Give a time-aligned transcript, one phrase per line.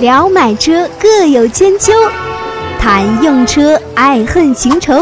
[0.00, 1.92] 聊买车各有千秋，
[2.78, 4.94] 谈用车爱恨情仇。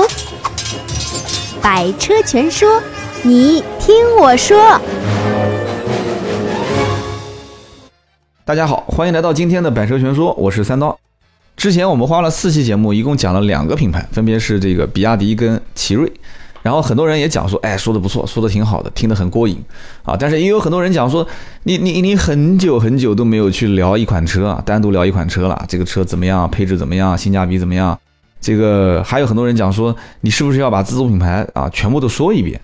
[1.60, 2.80] 百车全说，
[3.22, 4.80] 你听我说。
[8.46, 10.98] 大家好，欢迎来到今天的百车全说，我是三刀。
[11.58, 16.10] 之前我们花了四期节目，一共讲了两个品牌，分别是这个比亚迪跟奇瑞。
[16.66, 19.56] 然后很多人也讲说，哎，说的不错，说的挺好的，听得很过瘾
[20.02, 20.16] 啊。
[20.18, 21.24] 但是也有很多人讲说，
[21.62, 27.96] 你你你很久很久都没有去聊一款车啊，单独聊一款车了，这个车怎么样，配置怎么样，性价比怎么样？
[28.40, 32.60] 这个还有很多人讲说，你是不是要把自主品牌啊全部都说一遍？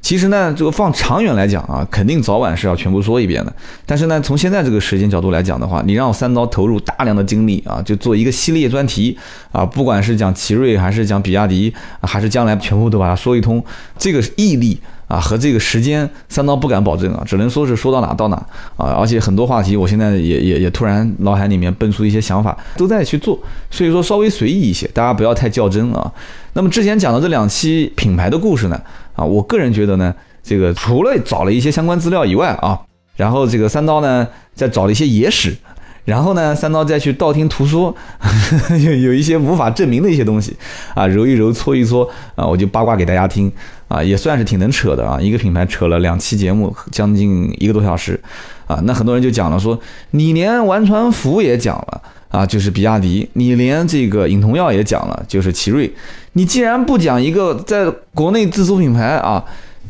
[0.00, 3.52] 其实呢，这个放长远来讲啊，肯定早晚是要全部说一遍的。
[3.84, 9.18] 但是呢，从现在这个时间角度来讲的话，你让三刀投入大量的精力啊，就做一个系列专题
[9.50, 11.72] 啊，不管是讲奇瑞还是讲比亚迪，
[12.02, 13.62] 还是将来全部都把它说一通，
[13.98, 14.78] 这个毅力。
[15.08, 18.36] 啊，和这个时间，三刀不敢保证啊，只能说是说到哪到哪
[18.76, 18.90] 啊。
[18.98, 23.38] 而且很多话题，我现在也也也突然脑海里面蹦出一些想法，都在去做，
[23.70, 26.12] 所以说稍微随意一些，大家不要太较真啊。
[26.54, 28.82] 那么之前讲的这两期品牌的故事呢，
[29.16, 32.80] 啊，我个人觉得呢，这个除了找了一些相关资料以外啊，
[33.16, 35.56] 然后这个三刀呢，再找了一些野史。
[36.04, 37.92] 然后呢，三刀再去道听途说，
[38.78, 40.56] 有有一些无法证明的一些东西，
[40.94, 43.50] 啊，揉一揉，搓一搓，啊，我就八卦给大家听，
[43.88, 45.20] 啊，也算是挺能扯的啊。
[45.20, 48.20] 一个品牌扯了两期节目，将近一个多小时，
[48.68, 49.76] 啊，那很多人就讲了说，
[50.12, 55.90] 你连完全服也讲了，啊，就是比亚迪，你连这个尹同耀也讲了，就是奇瑞，
[56.32, 59.44] 你既然不讲一个在国内自主品牌啊，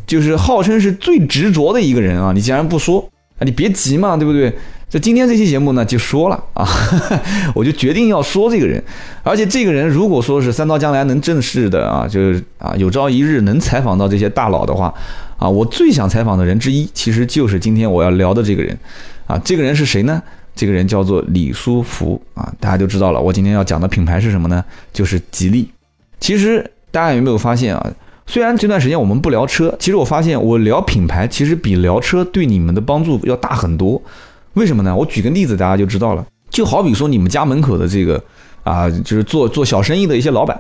[0.07, 3.01] 就是号称是最执着的一个人啊，你既然不说，
[3.39, 4.53] 啊，你别急嘛，对不对？
[4.89, 6.65] 这今天这期节目呢，就说了啊，
[7.57, 8.81] 我就决定要说这个人，
[9.25, 14.95] 而且这个人如果说是三刀将来能正式的啊，就是啊有朝一日能采访到这些大佬的话，
[15.39, 18.79] 啊，我最想采访的人之一，其实就是今天我要聊的这个人，
[19.27, 20.23] 啊，这个人是谁呢？
[20.57, 23.21] 这个人叫做李书福啊，大家就知道了。
[23.21, 24.65] 我今天要讲的品牌是什么呢？
[24.93, 25.69] 就是吉利。
[26.19, 27.93] 其实大家有没有发现啊？
[28.27, 34.03] 虽然这段时间我们不聊车，其实我发现我聊品牌，其实比聊车对你们的帮助要大很多。
[34.55, 34.97] 为什么呢？
[34.97, 36.27] 我举个例子，大家就知道了。
[36.49, 38.21] 就好比说你们家门口的这个
[38.65, 40.59] 啊，就是做做小生意的一些老板，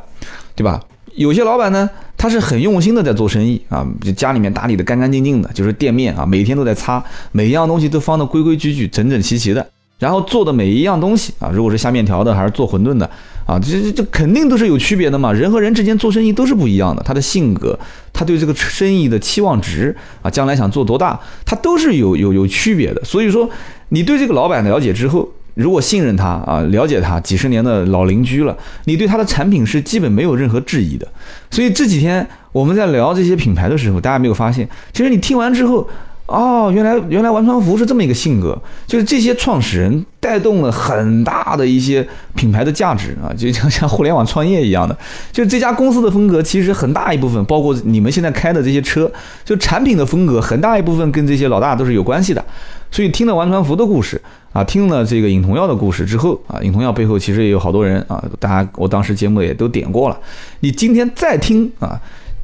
[0.55, 0.81] 对吧？
[1.15, 1.89] 有些老板呢，
[2.19, 9.67] 他是很用心的在做生意啊，就家里面打理的干干净净的，就是店面啊，每天都在擦，每一样东西都放的规规矩矩、整整齐齐的。
[9.99, 13.09] 然后做的每一样东西啊，如果是下面条的还是做馄饨的
[13.47, 15.33] 啊，这这这肯定都是有区别的嘛。
[15.33, 17.79] 人和人之间做生意都是不一样的，他的性格，
[18.13, 23.03] 他对这个生意的期望值啊，将来想做多大，他都是有有有区别的。
[23.05, 23.49] 所以说，
[23.89, 31.09] 你对这个老板了解之后，如果信任他啊，了解他几十年的老邻居了，你对他的产品是基本没有任何质疑的。
[31.51, 35.89] 所以这几天我们在聊这些品牌的时候，大家没有发现，其实你听完之后。
[36.27, 42.05] 哦，原来原来王传福是这么一个性格，就是这些创始人带动了很大的一些
[42.35, 44.99] 品牌的价值啊，就像像互联网创业一样的，
[45.31, 49.09] 就是这家公司的风格其实很大一部分，包括你们现在开的这些车，
[49.45, 52.45] 就产品的风格很大一部分跟这些老大都是有关系的。
[52.91, 54.21] 所以听了王传福的故事
[54.53, 60.19] 啊，听了这个尹同耀的故事之后啊，尹同耀背后其实也有好多人啊，大家我当时节目也都点过了，
[60.59, 62.01] 你今天再听啊。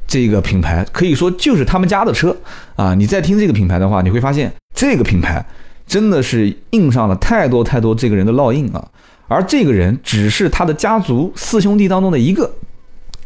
[0.07, 2.37] 这个品牌可以说就是他们家的车
[2.77, 2.95] 啊！
[2.95, 5.45] 你再听这个品牌的话，你会发现这个品牌
[5.87, 8.87] 真的是印上了太多太多这个人的烙印啊！
[9.29, 12.51] 而这个人只是他的家族四兄弟当中的一个，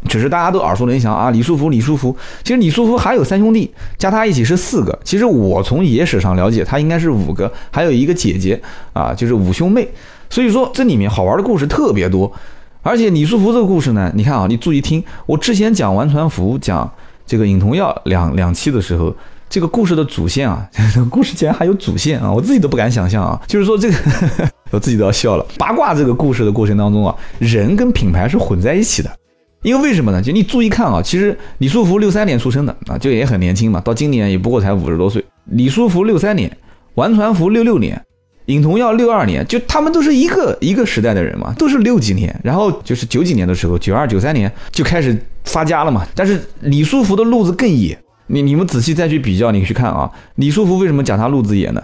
[0.09, 1.31] 只是大家都耳熟能详啊！
[1.31, 4.97] 李书福，李书福，其实李书福还有三兄弟，加他一起是四个。
[5.03, 8.61] 其实我从野史上了解，他应该是五个，还有一个姐姐
[8.93, 9.89] 啊，就是五兄妹。
[10.31, 12.33] 所以说这里面好玩的故事特别多。
[12.87, 15.03] 而且李书福这个故事呢，你看啊，你注意听。
[15.27, 16.89] 我之前讲王传福、讲
[17.27, 19.13] 这个尹同耀两两期的时候，
[19.51, 20.65] 这个故事的主线啊，
[21.11, 23.43] 故事竟然还有主线啊，我自己都不敢想象啊。
[23.49, 23.97] 就是说这个，
[24.71, 25.45] 我自己都要笑了。
[25.59, 29.11] 八卦这个故事的过程当中啊，人跟品牌是混在一起的。
[29.63, 30.23] 因为为什么呢？
[30.23, 35.25] 就你注意看啊，其实李书福六三年出生的啊，就也很年轻嘛，到今年也不过才五十多岁。
[35.47, 36.57] 李书福六三年，
[36.95, 38.01] 王传福六六年。
[38.47, 46.07] 尹同耀六二年，就他们都是一个一个时代的人嘛，都是六几年，然后就是九几年的时候，九二九三年就开始发家了嘛。
[46.15, 47.99] 但是李书福的路子更野，
[48.29, 51.83] 你你们仔细再去比较，你去看啊，李书福为什么讲他路子野呢？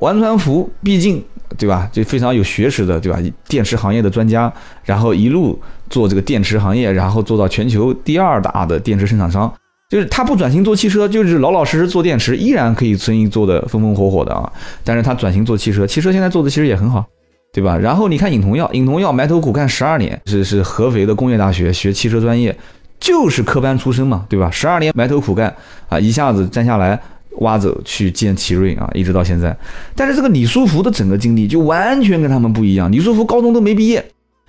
[0.00, 1.22] 王传福毕竟
[1.56, 3.18] 对吧，就非常有学识的对吧，
[3.48, 4.52] 电池行业的专家，
[4.84, 9.52] 然后一路做这个电池行业，然后做到全球第二大的电池生产商。
[9.90, 14.50] 就是他不转型做汽车，就是老老实实做电池，依然可以生意做得风风火火的啊。
[14.82, 17.04] 但是他转型做汽车，汽车现在做的其实也很好，
[17.52, 17.76] 对吧？
[17.76, 22.56] 然后你看尹同耀，尹同耀埋头苦干十二年，是是合肥的工业大学学汽车专业，
[22.98, 24.50] 就是科班出身嘛，对吧？
[24.50, 25.54] 十二年埋头苦干
[25.88, 26.98] 啊，一下子站下来，
[27.40, 29.56] 挖走去见奇瑞啊，一直到现在。
[29.94, 32.90] 但是这个李书福的整个经历就完全跟他们不一样。
[32.90, 34.04] 李书福高中都没毕业，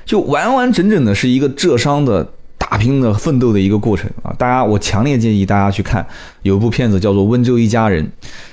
[0.05, 2.27] 就完完整整的是一个浙商的
[2.75, 4.35] 打拼的奋斗的一个过程啊！
[4.37, 6.05] 大家，我强烈建议大家去看，
[6.41, 8.03] 有一部片子叫做《温州一家人》。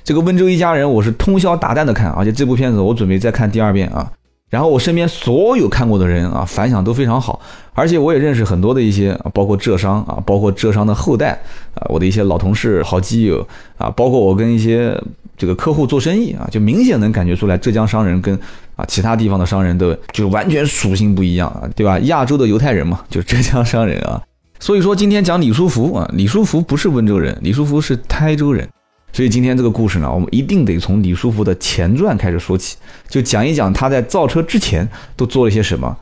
[0.05, 4.09] 这个《温州一家人》，我是通宵达旦的看，而且这部片子我准备再看第二遍啊。
[4.49, 7.41] 然后我身边所有看过的人啊，反响都非常好，
[7.73, 11.31] 而且我也认识很多的一些，包括浙商啊，包括浙商的后代
[11.75, 13.45] 啊，我的一些老同事、好基友
[13.77, 14.97] 啊，包括我跟一些
[15.37, 18.39] 这个客户做生意啊，就明显能感觉出来，浙江商人跟
[18.77, 21.99] 啊其他地方的商人都就完全属性不一样啊，对吧？
[22.01, 24.23] 亚洲的犹太人嘛，就是浙江商人啊。
[24.61, 28.69] 所以说今天讲李书福啊，李书福不是温州人，李书福是台州人。
[29.13, 32.77] 所以今天这个故事呢，我们一定得从李书福的前传开始说起，
[33.09, 35.95] 就讲一讲他在造车之前都做了些什么。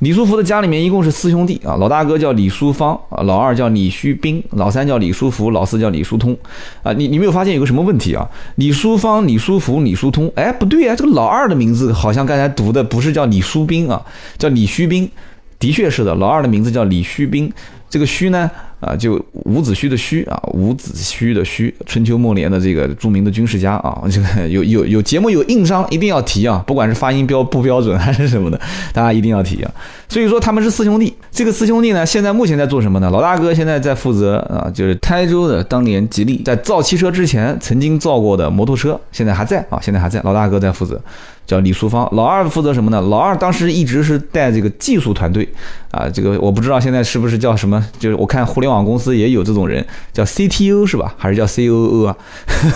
[0.00, 6.36] 李书福的家里面一共是四兄弟啊，老大哥叫李书芳啊，老二叫李旭斌，老三叫李书福，老四叫李书通
[6.82, 6.92] 啊。
[6.92, 8.28] 你你没有发现有个什么问题啊？
[8.56, 14.04] 李书芳、李书福、李书通，哎，不对啊，这个老二的名字好像刚才读的不是叫李书斌啊，
[14.36, 15.10] 叫李旭斌，
[15.58, 17.50] 的确是的，老二的名字叫李旭斌，
[17.88, 18.50] 这个旭呢？
[18.86, 28.60] 啊，就伍子胥的胥啊，伍子胥的胥，春秋末年的这个著名的军事家啊，这个 有有有节目有硬伤，一定要提啊，不管是发音标不标准还是什么的，
[28.92, 29.70] 大家一定要提啊。
[30.08, 33.10] 所以说他们是四兄弟，这个四兄弟呢，现在目前在做什么呢？
[33.10, 41.00] 老大哥现在在负责啊，就是台州的当年吉利在造汽车之前曾经造过的摩托车，现在还在啊，现在还在，老大哥在负责。
[41.46, 43.00] 叫李淑芳，老二负责什么呢？
[43.02, 45.48] 老二当时一直是带这个技术团队，
[45.92, 51.14] 啊，这个我不知道现在是不是叫什么，就是我看互联网公司也有这种人，叫 CTO 是吧？
[51.16, 52.16] 还是叫 COO 啊？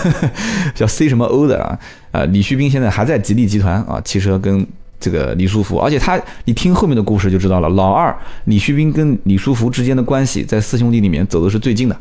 [0.72, 1.76] 叫 C 什么 O 的啊？
[2.12, 4.64] 啊，李旭斌现在还在吉利集团啊，汽车跟
[5.00, 11.96] 这个李书福，而且他你听后面的故事就知道了，老二李旭斌跟李书福之间的关系在四兄弟里面走的是最近的。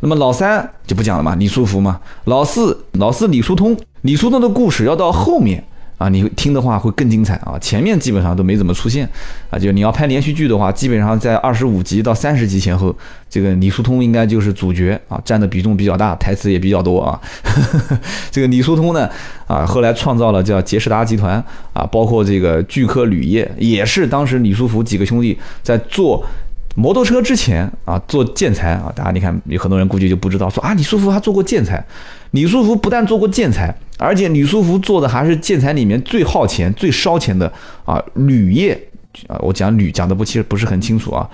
[0.00, 5.62] 那么老三就不讲了嘛，李书福嘛，老四老四李书通，李书通的故事要到后面。
[5.98, 7.58] 啊，你听的话会更精彩啊！
[7.58, 9.08] 前面基本上都没怎么出现
[9.48, 12.94] 啊，就你要拍连续剧的话，基本上在二十五集到三十集前后，
[13.30, 17.18] 这个李叔通应该就是主角啊，占的比重比较大，台词也比较多啊。
[18.30, 19.08] 这个李叔通呢，
[19.46, 26.22] 啊，后来创造了叫杰士达集团啊，包括这个巨科铝业，也是当时李书福几个兄弟在做
[26.74, 28.92] 摩托车之前啊，做建材啊。
[28.94, 31.82] 大家你看，有很多人估计就不知道，说啊，李书福还做过建材。
[32.32, 33.74] 李书福不但做过建材。
[33.98, 37.50] 而且李书福做的还是建材里面最耗钱、最烧钱的
[37.86, 38.78] 啊，铝业
[39.26, 41.26] 啊，我讲铝讲的不其实不是很清楚啊。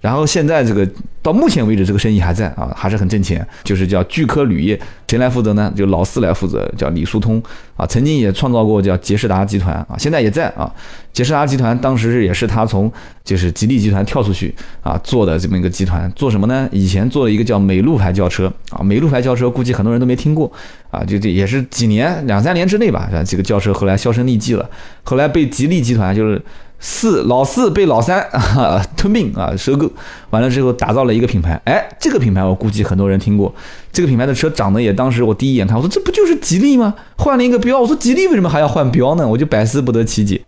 [0.00, 0.88] 然后现在这个
[1.22, 5.70] 到目前为止这个生意还在啊，还是很挣钱，就是叫巨科铝业，谁来负责呢？
[5.76, 7.42] 就老四来负责，叫李书通
[7.76, 10.72] 啊，曾经也创造过叫杰士达集团啊，现在也在啊。
[11.12, 12.90] 杰士达集团当时也是他从
[13.24, 16.66] 就是吉利集团跳出去啊做的这么一个集团，做什么呢？
[16.72, 20.50] 以前做了一个叫美路牌轿车啊，美路牌轿车估计很多人都没听过
[20.90, 24.70] 啊，就这也是几年两三年之内吧，这个轿车后来销声匿迹了，
[25.02, 26.40] 后来被吉利集团就是。
[26.80, 29.88] 四老四被老三啊 吞并啊收购
[30.30, 33.54] 完了之后打造了一个品牌，哎，这个品牌我估计很多人听过，
[33.92, 36.94] 这个品牌的车长得也当时我第一眼看，我说这不就是吉利吗？
[37.18, 39.28] 换了一个标，我说吉利为什么还要换标呢？
[39.28, 40.40] 我就百思不得其解。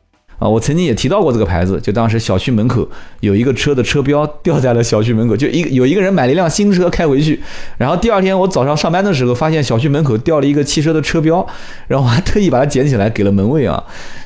[0.43, 2.89] 啊，我曾经也提到过这个牌子，就当时小区门口
[3.21, 7.41] 有一个车的车标掉在了小区门口，就一有一个人买了一辆新车开回去，
[7.79, 11.47] 然后第二天我早上上班的时候发现小区门口掉了一个汽车的车标，
[11.87, 13.81] 然后我还特意把它捡起来给了门卫啊，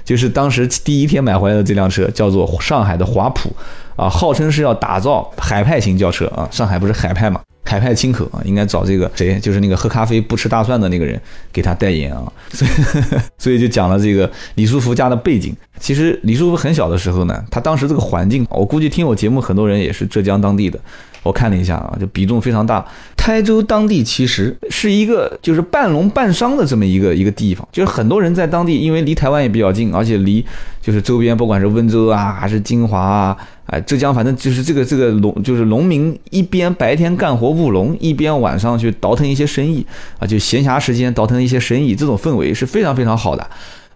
[0.07, 3.55] 就是当时第一天买回来的这辆车叫做上海的华普，
[3.97, 7.39] 啊，号称是要打造海派型轿车啊，上海不是海派嘛。
[7.67, 11.21] 海派清口啊，应该找这个谁，就是那个喝咖啡不吃大蒜的那个人
[11.53, 12.71] 给他代言啊， 所以
[13.37, 15.55] 所以就讲了这个李书福家的背景。
[15.79, 20.79] 其实李书福很小的时候呢，他当时这个环境，我估计听我节目很多人也是浙江当地的。
[21.27, 22.85] 我看了一下啊，就比重非常大。
[23.17, 30.45] 台州当地其实是一个就是半农半商的这么一个一个地方，就是很多人在当地，因为离台湾也比较近，而且离
[30.81, 39.85] 就是周边不管是温州啊还是金华啊，哎浙江，反正就是这个这个农就是农民一边白天干活务农，一边晚上去倒腾一些生意
[40.21, 43.45] 啊，就闲暇时间倒腾一些生意，这种氛围是非常非常好的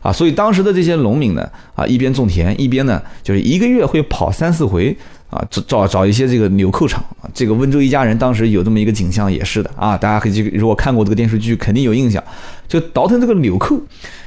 [0.03, 0.13] 啊。
[0.13, 4.97] 所以当时的这些农民呢啊，一边种田，一边呢就是一个月会跑三四回。
[5.31, 12.23] 啊，找找找一些这个纽扣厂啊，这个温州一家人当时有这么一个景象，也是的啊，大家可以如果看过这个电视剧，肯定有印象，
[12.67, 13.81] 就倒腾这个纽扣，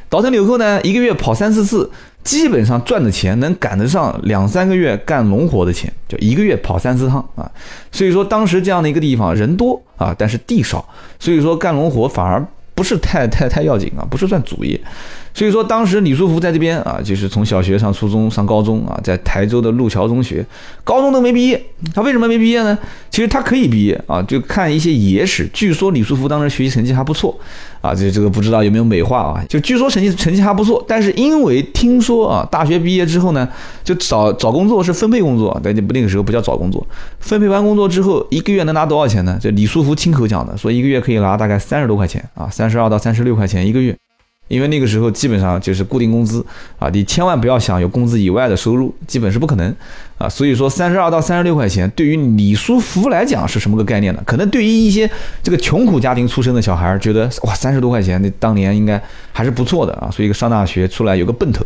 [0.08, 1.92] 倒腾纽扣呢，一个月跑三四次，
[2.24, 7.52] 基本上赚的钱能赶得上两三个月干农活的钱，就一个月跑三四趟啊，
[7.92, 10.88] 所以说当时这样的一个地方人多啊，但是地少，
[11.20, 14.80] 所以说干农活反而不是太太太要紧啊，不是算主业。
[15.34, 20.46] 所以说当时李书福在这边啊，就是从小学上初中上高中啊，在台州的路桥中学，
[20.84, 21.60] 高中都没毕业。
[21.94, 22.78] 他为什么没毕业呢？
[23.10, 27.36] 其实他可以毕业啊，就看一些野史，据说李书福当时学习成绩还不错
[27.82, 29.44] 啊，这这个不知道有没有美化啊？
[29.50, 33.48] 就据说成绩成绩还不错，但是因为听说啊，大学毕业之后呢，
[33.84, 36.86] 就找找工作是分配工作，但那个时候不叫找工作，
[37.20, 39.38] 分配完工作之后，一个月能拿多少钱呢？
[39.42, 43.96] 这李书福亲口讲的，说一个月可以拿大概三十多块钱啊，三十二到三十六块钱一个月。
[44.50, 46.46] 因为那个时候基本上就是固定工资
[46.78, 49.74] 啊，你千万不要想有工资以外的收入，基本是不可能
[50.18, 50.28] 啊。
[50.30, 54.22] 所以说三十二到三十六块钱，对于李书福来讲是什么个概念呢？
[54.26, 55.10] 可能对于一些
[55.42, 60.10] 这个穷苦家庭出身的小孩，觉得哇三十多块钱，那当年应该还是不错的啊。
[60.12, 61.66] 所以上大学出来有个奔头，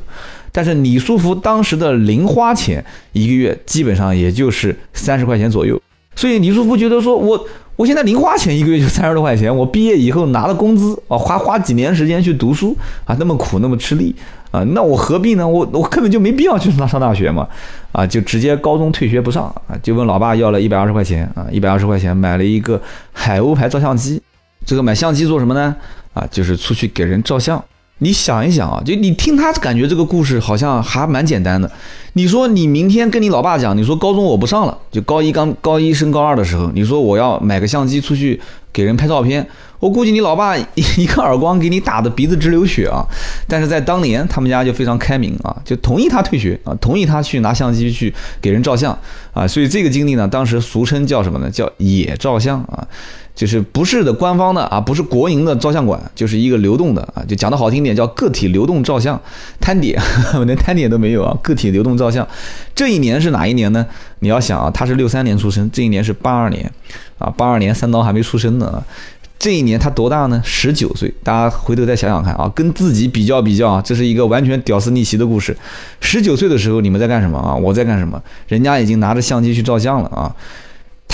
[0.52, 5.82] 但是李书福当时的零花钱一个月基本上也就是三十块钱左右，
[6.16, 7.48] 所以李书福觉得说我。
[7.78, 14.16] 我现在零花钱一个月就三十多块钱，我毕业以后拿了工资啊，花花几年时间去读书啊，那么苦那么吃力
[14.50, 15.48] 啊，那我何必呢？
[15.48, 17.48] 我我根本就没必要去上 上大学嘛，
[17.92, 22.82] 啊，就直接高中退学不上啊，就问老爸要了一百二十块钱啊，一百二十块钱买了一个
[23.14, 24.20] 海鸥牌照相机，
[24.66, 25.76] 这个买相机做什么呢？
[26.16, 27.64] 啊，就是出去给人照相。
[28.00, 31.72] 你想一想啊，就你听他感觉这个故事好像还蛮简单的。
[32.14, 38.40] 你说你明天跟你老爸讲，你说高中我不上了，就高一刚高一升高二的时候，你说我要买个相机出去
[38.72, 39.46] 给人拍照片，
[39.80, 43.06] 我估计你老爸一个耳光给你打的鼻子直流血啊。
[43.48, 48.98] 但是在当年，他们家就非常开明啊，就同意他退学啊，同意他去拿相机去给人照相
[49.34, 49.48] 啊。
[49.48, 51.50] 所以这个经历呢，当时俗称叫什么呢？
[51.50, 52.88] 叫野照相啊。
[53.38, 59.22] 就是不是的官方的啊，不是国营的照相馆，就是一个流动的啊，就讲的好听点叫个体流动照相
[59.62, 60.02] 摊点，
[60.48, 62.28] 连摊点都没有啊，个体流动照相。
[62.74, 63.86] 这一年是哪一年呢？
[64.22, 66.70] 你要想啊，他是六三年出生，这一年是八二年
[67.20, 68.84] 啊，八二年三刀还没出生呢。
[69.38, 70.42] 这一年他多大呢？
[70.44, 71.14] 十九岁。
[71.24, 75.56] 大家回头再想想看啊，跟自己比较比较啊，这是一个完全屌丝逆袭的故事。
[76.02, 77.54] 十九岁的时候你们在干什么啊？
[77.54, 78.20] 我在干什么？
[78.48, 80.36] 人家已经拿着相机去照相了啊。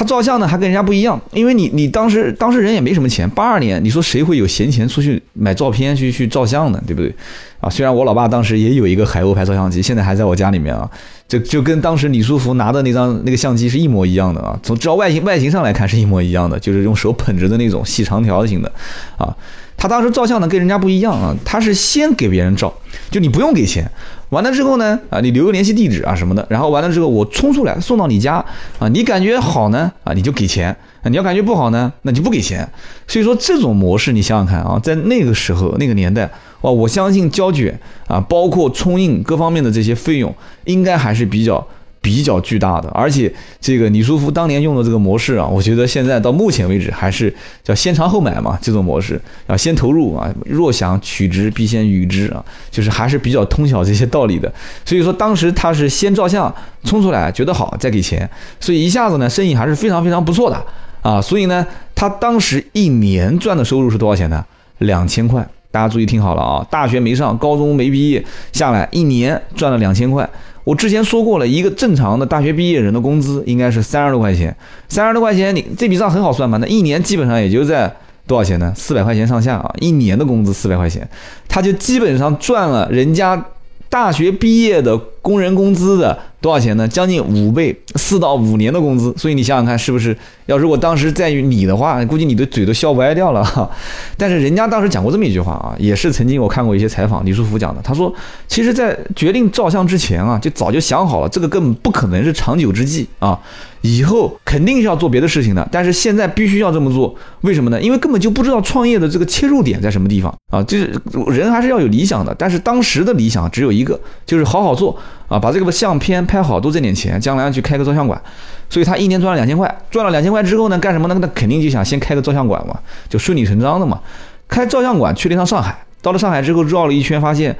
[0.03, 6.81] 照相呢，还跟人家不一样，因为你你当时当时人也没什么钱，八二年，你说谁会有闲钱出去买照片去去照相呢？
[6.85, 7.13] 对不对？
[7.59, 10.89] 啊，虽然我老爸当时也有一个海鸥牌照相机，现在还在我家里面啊，
[11.27, 18.71] 就就跟当时李书福拿的那张那个相机是一模一样的啊，从照外形外形上来看是一模一样的，就是用手捧着的那种细长条型的，
[19.17, 19.33] 啊，
[19.77, 22.73] 他当时照相呢跟人家不一样啊，他是先给别人照，
[23.09, 23.89] 就你不用给钱。
[24.33, 28.43] 完了之后呢，啊，你留个联系地址啊什么的，然后完了之后我冲出来送到你家，
[28.79, 32.67] 啊，你感觉好呢，啊，你就给钱，你要感觉不好呢，那就不给钱。
[33.07, 36.29] 所以说这种模式，你想想看啊，在那个时候那个年代，
[36.61, 40.35] 哇，我相信胶卷啊，包括冲印各方面的这些费用，
[40.65, 41.65] 应该还是比较。
[42.03, 47.33] 比较巨大的，而且这个李书福当年用的这个模式啊，我觉得现在到目前为止还是
[47.63, 54.51] 叫先尝后买嘛，这种模式要先投入啊，若想取之必先予之啊，就是还是比较通晓这些道理的。
[54.83, 58.29] 所以说当时他是先照相冲出来，觉得好再给钱，
[58.59, 60.61] 所以一下子呢生意还是非常非常不错的
[61.01, 61.21] 啊。
[61.21, 64.43] 所以呢，他当时一年赚的收入是多少钱呢？
[64.79, 65.47] 两千块。
[65.71, 70.29] 大家注意听好了啊，大学没上，高中没毕业下来，一年赚了两千块。
[70.63, 74.55] 我之前说过了，一个正常的大学毕业人的工资应该是三十多块钱，
[74.87, 76.57] 三十多块钱，你这笔账很好算吧？
[76.59, 77.93] 那一年基本上也就在
[78.25, 78.71] 多少钱呢？
[78.75, 81.07] 四百块钱上下啊，一年的工资四百块钱，
[81.49, 83.45] 他就基本上赚了人家
[83.93, 86.17] 大学毕业的工人工资的。
[86.41, 86.85] 多少钱呢？
[86.85, 89.13] 将近五倍，四到五年的工资。
[89.15, 90.17] 所以你想想看，是不是？
[90.47, 93.71] 要如果当时在于你的话，估计你的嘴都笑歪掉了。
[94.17, 97.79] 但是人家当时讲过这么一句话啊，也是曾经我看过一些采访，李书福讲的。
[97.81, 98.13] 他说，
[98.47, 103.39] 其实，在决定照相之前啊，就早就想好了，这个根本不可能是长久之计啊，
[103.83, 105.67] 以后肯定是要做别的事情的。
[105.71, 107.79] 但是现在必须要这么做，为什么呢？
[107.81, 110.63] 因为根本就不知道创业的这个切入点在什么地方啊。
[110.63, 110.91] 就是
[111.27, 114.97] 人还是要有理想的，但是当时的理想只有一个，就是好好做。
[115.27, 118.21] 啊，把这个相片拍好，多挣点钱，将来去开个照相馆。
[118.69, 121.17] 所以他一年赚了两千块，赚了两千块之后呢，干什么呢？
[121.19, 122.77] 那肯定就想先开个照相馆嘛，
[123.09, 123.99] 就顺理成章的嘛。
[124.47, 127.55] 开照相馆去了一趟上海，到了上海之后绕了一圈，发现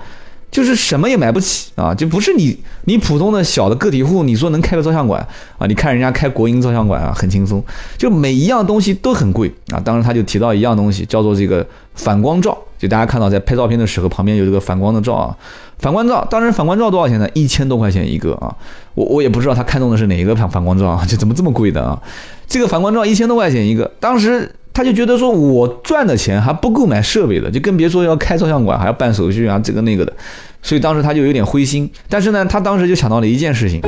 [0.53, 5.19] 就是什么也买不起啊，就不是你你普通的小的个体户，你说能开个照相馆
[5.57, 5.65] 啊？
[5.65, 7.61] 你看人家开国营照相馆啊，很轻松，
[7.97, 9.79] 就每一样东西都很贵啊。
[9.79, 15.35] 当时他就提到一样东西，叫做这个反光照，就大家看到在拍照片的时候，旁边有这个反光的照啊。
[15.83, 17.27] 反光照，当然反光照多少钱呢？
[17.33, 18.55] 一千多块钱一个啊！
[18.95, 22.01] 我我也不知道他看中的是哪一个反反光照啊， 就怎么这么贵的啊？
[22.47, 30.13] 这个反光照一千多块钱一个，当时他就觉得说我赚的钱还不够买设备的，就更别说要开照相馆还要办手续啊，这个那个的，
[30.61, 31.91] 所以当时他就有点灰心。
[32.07, 33.81] 但是呢，他当时就想到了一件事情，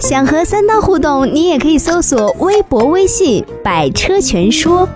[0.00, 4.88] 想和三刀互动，你也可以搜索微博、微信“百车全说”。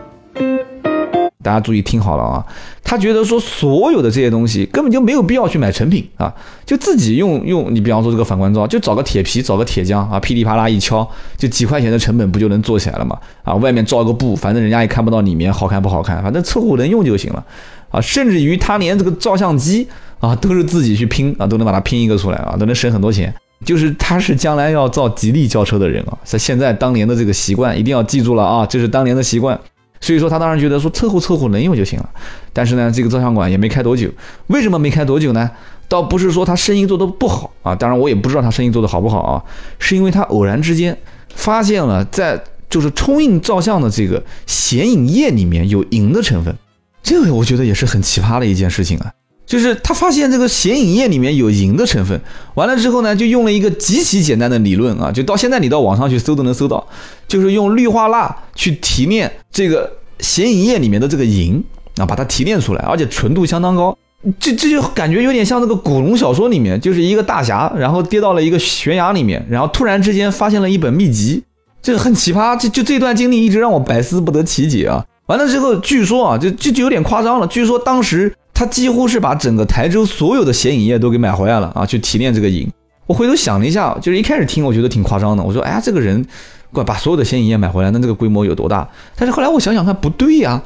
[1.49, 2.45] 大家注意听好了啊，
[2.85, 6.31] 他觉得说所有的这些东西根本就没有必要去买成品啊，
[6.67, 13.19] 就自己用用，你比方说这个反光罩，就找个铁皮，找个铁浆啊，噼里啪啦一敲，就几块钱的成本不就能做起来了吗？
[13.45, 17.43] 啊，外面罩个布，反正人家也看不到里面好看不好看，反正凑合能用就行了
[17.90, 17.99] 啊。
[17.99, 19.88] 甚至于他连这个照相机
[20.19, 23.35] 啊都是自己去拼啊，都能把它拼一个出来啊，都能省很多钱。
[23.64, 29.59] 就是他是将来要造吉利轿车的人啊，在现在当年的这个习惯一定要记住了啊，这是当年的习惯。
[30.00, 32.11] 所以说他当然觉得说凑合凑合能用就行了。
[32.52, 34.09] 但是呢，这个照相馆也没开多久。
[34.49, 35.50] 为什么没开多久呢？
[35.88, 39.43] 倒不是说他生意做得不好啊，当然我也不知道他生意做得好不好啊，
[39.78, 40.95] 是因为他偶然之间
[41.35, 42.38] 发现了在
[42.69, 46.55] 就是冲印照相的这个显影液里面有银的成分，
[47.02, 49.11] 这个我觉得也是很奇葩的一件事情啊。
[49.49, 52.21] 就是他发现这个显影液里面有银的成分，
[52.52, 56.87] 完了之后呢，就用了一个极其简单的理论啊，就到现在你到网上去搜都能搜到，
[57.26, 59.90] 就是用氯化钠去提炼这个
[60.21, 61.64] 显影液里面的这个银
[61.97, 63.97] 啊，把它提炼出来，而且纯度相当高。
[64.38, 71.43] 这这就感觉有点像那个古龙小说里面，就是一个大侠，然后跌到了一个悬崖里面，然后突然之间发现了一本秘籍，
[71.81, 72.55] 这个很奇葩。
[72.61, 75.02] 就就这段经历一直让我百思不得其解啊。
[75.28, 78.31] 完了之后，据说啊，就就就有点夸张了，据说当时。
[78.59, 82.69] 他几乎是把整个台州所有的显影液都给买回来了啊，去提炼这个银。
[83.07, 86.27] 我回头想了一下，就是一开始听我觉得挺夸张的，我说，哎呀，这个人，
[86.73, 88.88] 怪把所有的显影液买回来，那这个规模有多大？
[89.15, 90.61] 但是后来我想想看，不对呀。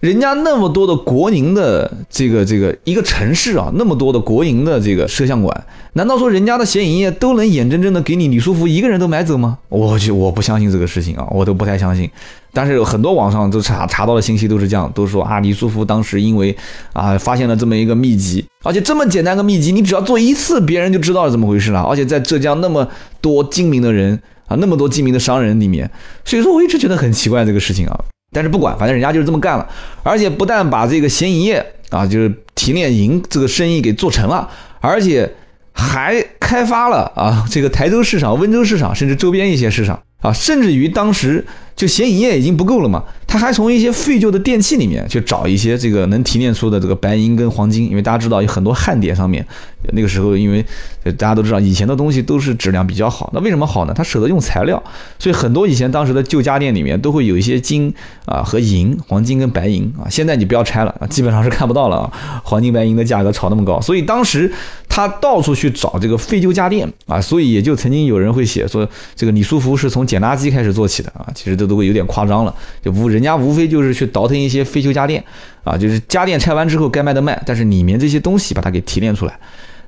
[0.00, 5.64] 人家那么多的国营的这个这个一个城市啊，那么多的国营的这个摄像馆，
[5.94, 9.58] 难道说人家的显影液都能眼睁睁的给你李书福一个人都买走吗？
[9.68, 12.08] 我去，我不相信这个事情啊，我都不太相信。
[12.52, 16.56] 但是有很多网上都查查到的信息都是这样，都说啊，李书福当时因为
[16.92, 21.82] 啊发现了这么一个秘籍，而且这么简单个秘籍，你只要做一次，别人就知道是怎么回事了。
[21.82, 22.86] 而且在浙江那么
[23.20, 25.90] 多精明的人啊，那么多精明的商人里面，
[26.24, 27.98] 所以说我一直觉得很奇怪这个事情啊。
[28.32, 29.68] 但是不管，反正人家就是这么干了，
[30.02, 34.48] 而且不但把这个显影液啊，就是提炼银这个生意给做成了，
[34.80, 35.30] 而且
[35.72, 40.02] 还开发了啊这个台州市场、温州市场，甚至周边一些市场。
[40.20, 41.46] 啊，甚至于当时
[41.78, 49.46] 就显影液已经不够了嘛，他还从一些废旧的电器里面去找一些这个能提炼出的这个白银跟黄金，因为大家知道有很多焊点上面，
[49.92, 50.60] 那个时候因为
[51.04, 53.94] 大家都知道以前的东西都是质量比较好，那为什么好呢？
[53.94, 54.82] 他舍得用材料，
[55.20, 64.52] 所以很多以前当时的旧家电里面都会有一些金啊和银、黄金跟白银啊，现在你不要拆了啊，基本上是看不到了啊，黄金白银的价格炒那么高，所以当时
[64.88, 75.22] 他到处去找这个废旧家电啊，所以也就曾经有人会写说这个李书福是从捡垃圾开始做起的啊，其实都都会有点夸张了，就无人家无非就是去倒腾一些废旧家电
[75.62, 79.38] 啊，就是家电拆完之后该卖的卖，但是里面这些东西把它给提炼出来。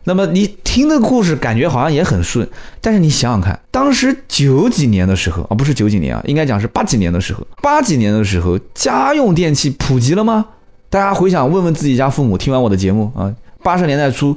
[0.05, 2.49] 那么你听的故事感觉好像也很顺，
[2.81, 10.47] 但是你想想看，当时九几年的时候啊，不是九几年啊，应该讲是八几年的时候，八几年的时候家用电器普及了吗？
[10.89, 13.31] 大家回想问问自己家父母，听完我的节目啊，
[13.63, 14.37] 八十年代初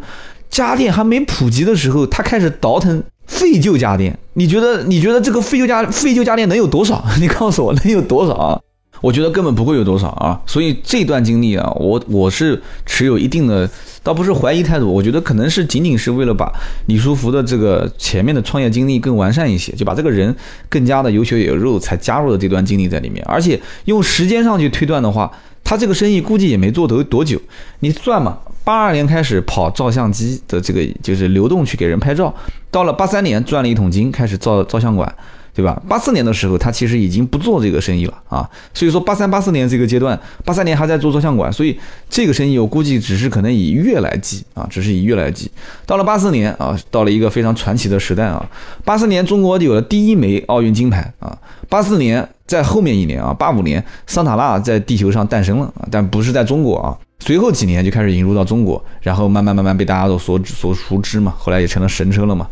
[0.50, 3.02] 家电还没普及的时候，他开始倒腾。
[3.34, 7.04] 废旧家电，你觉得你觉得这个废旧家废旧家电能有多少？
[7.20, 8.60] 你告诉我能有多少啊？
[9.02, 10.40] 我觉得根本不会有多少啊！
[10.46, 13.70] 所以这段经历啊，我我是持有一定的，
[14.02, 16.50] 倒不是怀疑态度，我觉得可能是仅仅是为了把
[16.86, 20.34] 李书福的这个前面的创业经历更完善一些，就把这个人
[20.70, 23.22] 更加的有血有肉，才加入了这段经历在里面。
[23.26, 25.30] 而且用时间上去推断的话，
[25.66, 27.38] 他这个生意估计也没做得多久，
[27.82, 28.38] 你算嘛？
[28.64, 32.34] 八二年开始跑照相机的这个就是流动去给人拍照，
[32.72, 35.14] 到了八三年赚了一桶金，开始造照相馆，
[35.54, 35.80] 对吧？
[35.88, 41.78] 八四年的时候他其实已经不做这个生意了啊，所以说八三八四年这个阶段，八三年还在做照相馆，所以
[42.10, 45.52] 这个生意我估计只是可能以月来计啊，只是以月来计。
[45.86, 48.44] 到了八四年啊，到了一个非常传奇的时代啊，
[48.84, 51.38] 八四年中国有了第一枚奥运金牌啊，
[51.70, 56.98] 八四年在后面一年啊，八五年桑塔纳在地球上诞生了啊，但不是在中国啊。
[57.20, 62.46] 随后几年就开始引入到中国，然后慢慢慢慢被大家都所所熟知嘛，后来也成了神车了嘛。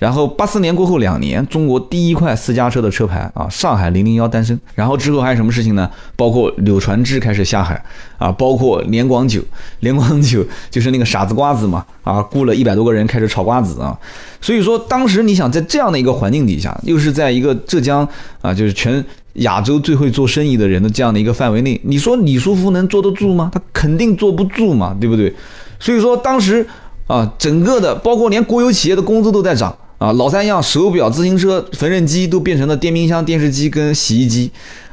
[0.00, 4.58] 然后八四年过后两年，中国第一块私家车的车牌啊，上海零零幺诞生。
[4.74, 5.88] 然后之后还有什么事情呢？
[6.16, 7.84] 包括柳传志开始下海
[8.16, 9.42] 啊，包括连广九，
[9.80, 13.94] 连广九就是那个傻子瓜子嘛啊，雇了一百多个人开始炒瓜子啊。
[14.40, 18.08] 所以说当时你想在这样的一个环境底下，又是在一个浙江
[18.40, 23.50] 啊，就是全亚洲最会做生意的人的这样的一个范围内，你说李书福能坐得住吗？
[23.52, 25.30] 他肯定坐不住嘛，对不对？
[25.78, 26.66] 所以说当时
[27.06, 29.76] 啊，整个的包括连国有企业的工资都在涨。
[30.00, 34.50] 啊，老三样，手表、自行车、缝纫机都变成了电冰箱、电视机跟洗衣机，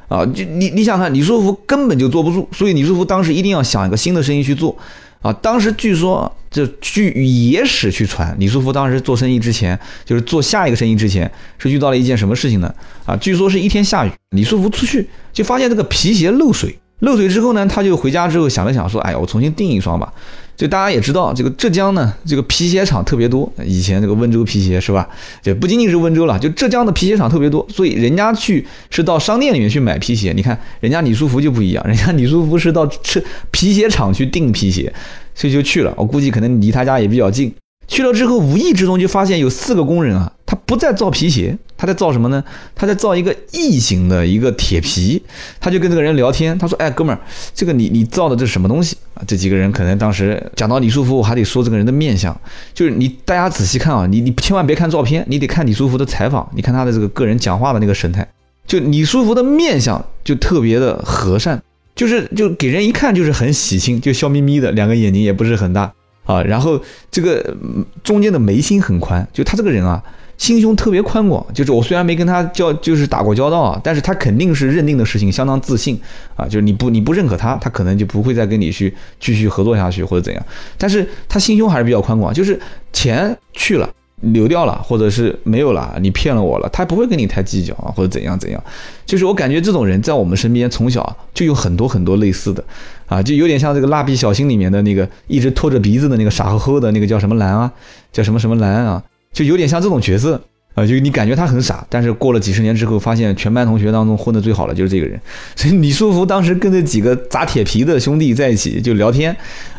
[0.10, 4.78] 啊，就你你想看，李书福根本就坐不住，所以李书福当时一定要想一个新的生意去做，
[5.22, 12.76] 啊，当时据说就据野史去传，李书福当时做生意之前，就是做下一个生意之前，是遇到了一件什么事情呢？
[13.06, 20.12] 啊，据说是一天下雨，李书福出去就发现这个皮鞋漏水，漏水之后呢，他就回家之后想了想，说：“哎呀，我重新订一双吧。”
[20.58, 23.48] 就大家也知道，这个浙江呢，这个皮鞋厂特别多。
[23.64, 25.08] 以前这个温州皮鞋是吧？
[25.44, 30.34] 就不仅仅是温州了，就浙江的皮鞋厂特别多，所以人家去是到商店里面去买皮鞋。
[30.36, 34.92] 你看人家李书福就不一样， 人家李书福是到车皮鞋厂去订皮鞋，
[35.36, 35.94] 所以就去了。
[35.96, 37.54] 我估计可能离他家也比较近。
[37.88, 42.44] 去了之后，无意之中就发现有四个工人啊，他不在造皮鞋，他在造什么呢？
[42.76, 45.22] 他在造一个异形的一个铁皮。
[45.60, 47.22] 他就跟这个人聊天，他说：“哎，哥们儿，
[47.56, 52.38] 这个你你造的这是什么东西啊？”这几个人可能当时讲到李书福，我还得说这个人的面相，
[52.74, 58.28] 就是你大家仔细看啊，你你千万别看照片，你得看李书福的采访，你看他的这个个人讲话的那个神态，
[58.68, 61.62] 就李书福的面相就特别的和善，
[61.96, 65.94] 就是就给人一看就是很喜庆，就笑眯眯的，两个眼睛也不是很大。
[66.28, 67.56] 啊，然后这个
[68.04, 70.04] 中间的眉心很宽，就他这个人啊，
[70.38, 71.44] 心胸特别宽广。
[71.54, 76.00] 就是我虽然没跟他交，就是打过交道啊，但是他肯定是认定的事情相当自信
[76.36, 76.46] 啊。
[76.46, 80.46] 就是你不你不认可他，他可能就不会再跟你去继续合作下去或者怎样。
[80.78, 82.60] 但是他心胸还是比较宽广，就是
[82.94, 83.90] 钱去了。
[84.22, 88.60] 流掉了，或者是没有了，你骗了我了，他不会跟你太计较啊，或者怎样怎样。
[89.06, 92.64] 就是我感觉这种人在我们身边从小就有很多很多类似的，
[93.08, 97.72] 啊，就有点像这个蜡笔小新里面的那个一直拖着鼻子的那个傻呵呵的那个叫什么蓝啊，
[98.12, 100.42] 叫什么什么蓝啊，就有点像这种角色
[100.76, 105.20] 啊，就你感觉他很傻，但是过了几十年之后，发现全班同学当中混得最好的就是这个人。
[105.56, 109.36] 所以李书福当时跟这几个砸铁皮的兄弟在一起就聊天。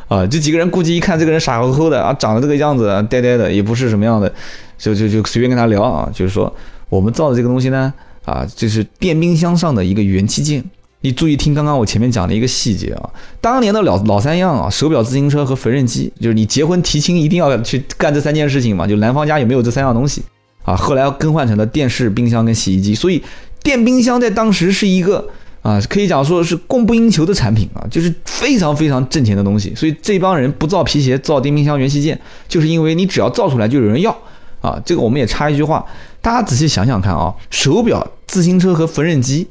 [0.09, 4.33] 啊，这几个人估计一看这个人傻乎乎的啊，长得这个样子呆呆的，也不是什么样的，
[4.79, 6.51] 就就就随便跟他聊啊，就是说
[6.88, 7.93] 我们造的这个东西呢，
[8.25, 10.64] 啊，就是电冰箱上的一个元器件。
[11.01, 20.23] 你注意听刚刚我前面讲的一个细节啊，当年的老老三样啊，手表、自行车和缝纫机，就是你结婚提亲一定要去干这三件事情嘛，就男方家有没有这三样东西
[20.65, 20.75] 啊？
[20.77, 23.23] 后来更换成了电视、冰箱跟洗衣机，所以
[23.63, 25.29] 电冰箱在当时是一个。
[25.61, 29.75] 啊，可以讲说是供不应求的产品啊，就是非常非常挣钱的东西。
[29.75, 34.17] 所以这帮人不造皮鞋，造电冰箱元器件，就是因为你只要造出来就有人要
[34.61, 34.81] 啊。
[34.87, 35.85] 这个我们也插一句话，
[36.23, 39.49] 大家仔细想想看啊，手表、自行车和缝纫机，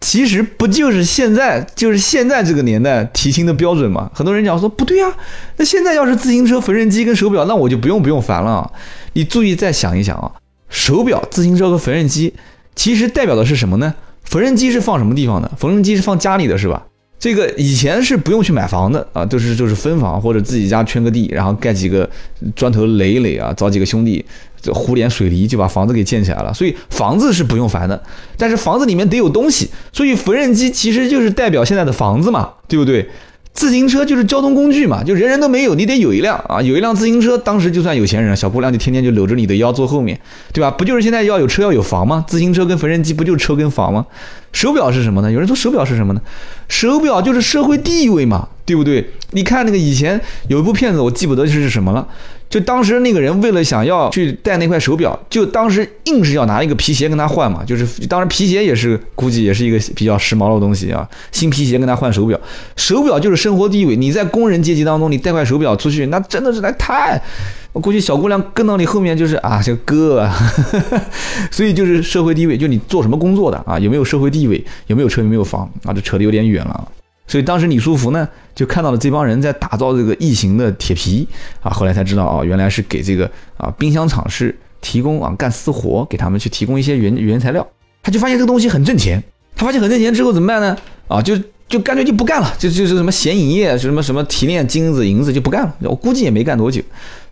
[0.00, 4.10] 其实不就是现在就是现在这个年代提亲的标准吗？
[4.14, 5.12] 很多人讲说不对啊，
[5.56, 8.72] 那现在要是自行车、缝纫机跟手表，那我就不用不用烦了。
[9.12, 10.32] 你注意再想一想啊，
[10.68, 12.32] 手表、自行车和缝纫机，
[12.74, 13.94] 其实代表的是什么呢？
[14.24, 15.50] 缝纫机是放什么地方的？
[15.58, 16.86] 缝纫机是放家里的是吧？
[17.18, 22.08] 这个以前是不用去买房的啊，都是就是分房或者自己家圈个地，然后盖几个
[22.56, 24.24] 砖头垒一垒啊，找几个兄弟，
[24.60, 26.52] 这糊点水泥就把房子给建起来了。
[26.52, 28.02] 所以房子是不用烦的，
[28.36, 33.08] 但是房子里面得有东西，所以缝纫机其实就是代表现在的房子嘛，对不对？
[33.52, 40.18] 自行车就是交通工具嘛，就人人都没有，你得有一辆啊，有一辆自行车，当时就算有钱人，小姑娘就天天就搂着你的腰坐后面，
[40.52, 40.70] 对吧？
[40.70, 42.24] 不就是现在要有车要有房吗？
[42.28, 44.06] 自行车跟缝纫机不就是车跟房吗？
[44.52, 45.30] 手表是什么呢？
[45.32, 46.20] 有人说手表是什么呢？
[46.68, 49.10] 手表就是社会地位嘛，对不对？
[49.32, 52.06] 你看那个以前有一部片子，我记不得是什么了。
[52.50, 62.38] 就当时那个人为了想要去戴那块手表，就当时硬是要拿一个皮鞋跟他换嘛，就是当时皮鞋也是估计也是一个比较时髦的东西啊，新皮鞋跟他换手表，
[62.74, 63.94] 手表就是生活地位。
[63.94, 67.22] 你在工人阶级当中，你带块手表出去，那真的是来太，
[67.72, 70.36] 我估计小姑娘跟到你后面就是啊，这哥啊，
[71.52, 76.88] 所以就是社会地位，就你做什么工作的啊，有没有社会地位，有没有车，有没有房啊，这扯得有点远了。
[77.28, 78.28] 所以当时李书福呢，
[78.60, 81.26] 就看到了这帮人在打造这个异形的铁皮
[81.62, 83.24] 啊，后来才知道哦，原来是给这个
[83.56, 87.66] 啊冰箱厂是提供啊干私活，给他们去提供一些原原材料。
[88.02, 89.22] 他就发现这个东西很挣钱，
[89.56, 90.76] 他发现很挣钱之后怎么办呢？
[91.08, 91.34] 啊，就
[91.70, 95.74] 就干脆就不干了，就就是什么闲营业，什么什么提炼金子银子就不干了。
[95.80, 96.82] 我估计也没干多久。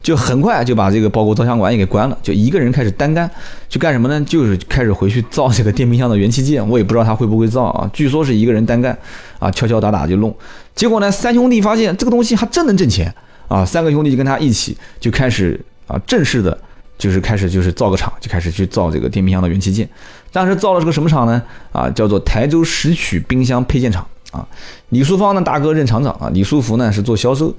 [0.00, 3.28] 就很快就把这个包裹照相馆也给关了，就一个人开始单干，
[3.68, 4.24] 就干什么呢？
[4.24, 6.66] 就是开始回去造这个电冰箱的元器件。
[6.68, 8.96] 我也不知道他会不会造啊，据说是一个人单干，
[9.40, 10.32] 啊，敲敲打打就弄。
[10.78, 13.12] 结果呢，三兄弟发现这个东西还真能挣钱
[13.48, 16.56] 啊，三个兄弟就跟他一起就开始啊，正式的，
[16.96, 19.88] 就是开始就是造个厂，就开始去造这个电冰箱的元器件。
[20.30, 21.42] 当时造了是个什么厂呢？
[21.72, 24.06] 啊，叫做台州拾取冰箱配件厂。
[24.32, 24.46] 啊，
[24.90, 27.52] 李淑芳呢，大哥任厂长啊，李书福呢是做销售。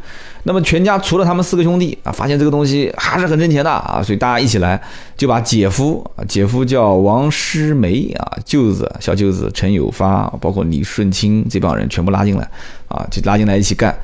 [0.44, 4.80] 那么全家除了他们四个兄弟啊，发现这个东西还是很挣钱的啊，所以大家一起来
[5.18, 12.48] 就把姐夫啊，姐夫叫王诗梅啊，舅子小舅子陈友发，包括李顺清这帮人全部拉进来
[12.88, 13.98] 啊，就拉进来一起干。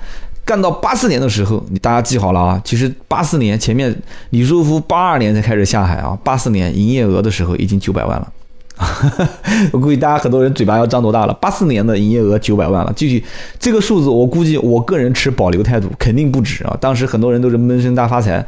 [0.43, 3.95] 干到八四年的时候，你大家记好了啊，其实八四年前面
[4.31, 8.31] 李书福八二年才开始下海啊，八四年营业额的时候已经九百万了。
[9.71, 11.33] 我估计大家很多人嘴巴要张多大了？
[11.35, 13.25] 八四年的营业额九百万了，具体
[13.57, 16.77] 这个数字我估计我个人持保留态度，肯定不止啊！
[16.81, 18.45] 当时很多人都是闷声大发财，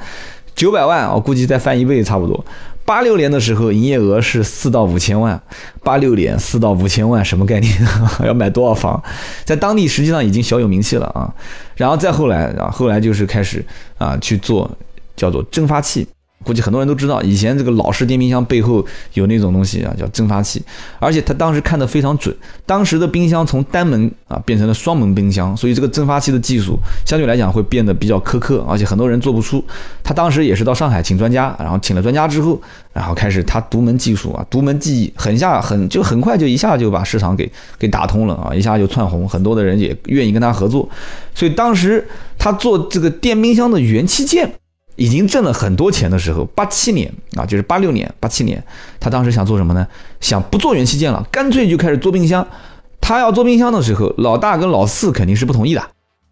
[0.56, 2.44] 九百万我估计再翻一倍差不多。
[2.84, 5.42] 八六年的时候，营业额是四到五千万。
[5.84, 7.74] 八六年四到五千万什么概念？
[8.26, 9.02] 要买多少房？
[9.44, 11.34] 在当地实际上已经小有名气了啊。
[11.76, 13.64] 然后再后来啊，后来就是开始
[13.98, 14.70] 啊去做
[15.16, 16.08] 叫做蒸发器。
[16.48, 18.84] 估计很多人都知道，以前这个老式电冰箱背后
[19.16, 20.64] 有那种东西啊，叫蒸发器，
[20.98, 22.34] 而且他当时看得非常准。
[22.66, 29.62] 当时的冰箱从单门啊变成了双门冰箱，所以这个蒸发器的技术相对来讲会变得比较苛刻，而且很多人做不出。
[30.02, 32.58] 他当时也是到上海请专家，然后请了专家之后，
[32.94, 40.88] 然后开始他独门技术啊，独门技艺，很下很就很快就一下就把市场给给打通了啊，一下就窜红，很多的人也愿意跟他合作。
[41.36, 42.08] 所以当时
[42.38, 44.50] 他做这个电冰箱的元器件。
[44.98, 48.62] 已经挣了很多钱的时候，八七年啊，就是八六年、八七年，
[49.00, 49.88] 他当时想做什么呢？
[50.20, 52.46] 想不做元器件了，干脆就开始做冰箱。
[53.00, 55.82] 他要做冰箱的时候，老大跟老四肯定是不同意的，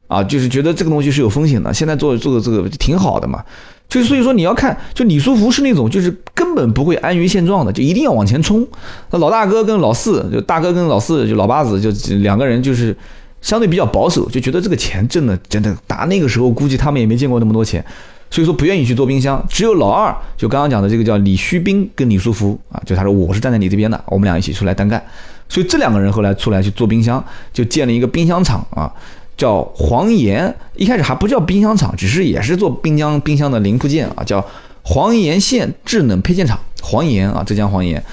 [0.08, 1.74] 啊，就是觉得这个东西是有风险的。
[1.74, 3.42] 现在做做的这个挺好的嘛，
[3.88, 8.68] 就所以说你要看，就李书福是那种就是根本不会安于现状的，就一定要往前冲。
[9.12, 12.98] 那老大哥跟老四，就大哥跟老四，就老八子，就两个人就是
[13.42, 17.86] 相对比较保守，就觉得这个钱挣的真的，打那个时候估计他们也没见过那么多钱。
[18.30, 25.02] 所以说不愿意去做冰箱，只有老二，就刚刚讲的这个叫李旭斌跟李书福啊，就他说我是站在你这边的，我们俩一起出来单干。
[25.48, 28.92] 所以这两个人后来出来去做冰箱，就建了一个冰箱厂啊，
[29.38, 30.54] 叫黄岩。
[30.76, 34.44] 一开始还不叫冰箱厂，只是也是做冰箱冰箱的零部件啊，叫
[34.82, 38.04] 黄岩县制冷配件厂，黄岩啊，浙江黄岩。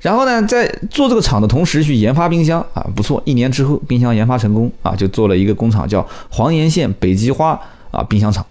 [0.00, 7.58] 然后呢，在做这个厂的同时去研发冰箱啊，不错，一年之后冰箱研发成功啊，就做了一个工厂叫黄岩县北极花
[7.90, 8.44] 啊冰箱厂。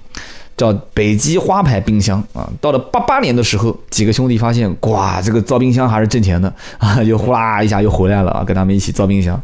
[0.55, 9.41] 叫北极花牌冰箱啊，到了八八年的时候，几个兄弟发现，哇，这个造冰箱还是挣钱的 啊，就呼啦一下又回来了啊，跟他们一起造冰箱。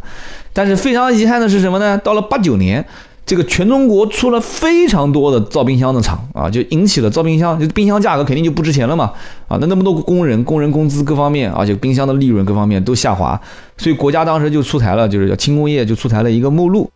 [0.54, 1.98] 但是非常遗憾的是什么呢？
[2.00, 2.86] 到了八九年，
[3.26, 9.12] 这个全中国出了非常多的造冰箱的厂啊，就引起了造冰箱，就冰箱价格肯定就不值钱了嘛
[9.48, 13.40] 啊，那那么多工人，工人工资各方面，而且冰箱的利润各方面都下滑，
[13.78, 16.90] 所以国家当时就出台了，就是叫轻工业就出台了一个目录。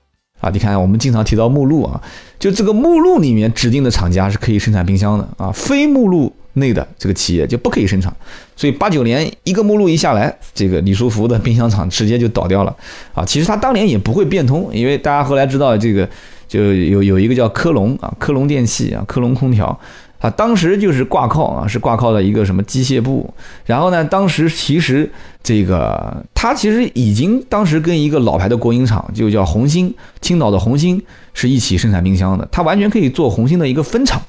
[0.44, 2.00] 啊，你看，我们经常提到目录啊，
[2.38, 8.14] 就这个目录里面指定的厂家是可以生产冰箱的啊，非目录内的这个企业就不可以生产。
[8.58, 12.76] 所以八九年一个目录一下来，这个李书福的冰箱厂直接就倒掉了
[13.14, 13.24] 啊。
[13.24, 16.06] 其实他当年也不会变通，因为大家后来知道这个
[16.46, 19.80] 就有有一个叫科隆啊，科隆电器啊，科隆空调。
[20.24, 23.30] 啊，当时就是挂靠啊，是挂靠的一个什么机械部。
[23.66, 25.12] 然后呢，当时其实
[25.44, 31.02] 这个他其实已经当时跟一个老牌的国营厂，就叫红星，青岛的红星
[31.34, 32.48] 是一起生产冰箱的。
[32.50, 34.22] 他完全可以做红星的一个分厂，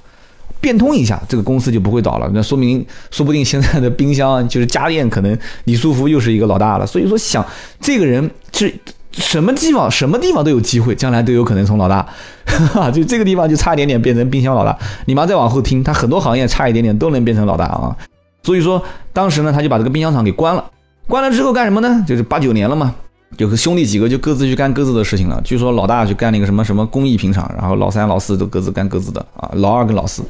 [0.61, 2.29] 变通一下，这个公司就不会倒了。
[2.35, 6.85] 那说明说不定现在的冰箱 就是家电，可能李书福又是一个老大了。
[6.85, 7.47] 所以说，想
[7.81, 8.75] 这个人是。
[9.17, 12.07] 什么地方什么地方都有机会，将来都有可能从老大，
[12.93, 14.77] 就这个地方就差一点点变成冰箱老大。
[15.07, 17.97] 你妈再往后听，他很多行业差一点点都能变成老大啊。
[18.43, 20.65] 所以说当时呢，他就把这个冰箱厂给关了。
[21.07, 22.05] 关了之后干什么呢？
[22.07, 22.95] 就是八九年了嘛，
[23.37, 25.41] 就和兄弟几个就各自去干各自的事情了。
[25.45, 29.51] 据说老大去干那个什么什么工艺品厂，然后老三老四都各自干各自的啊。
[29.55, 30.23] 老二跟老四，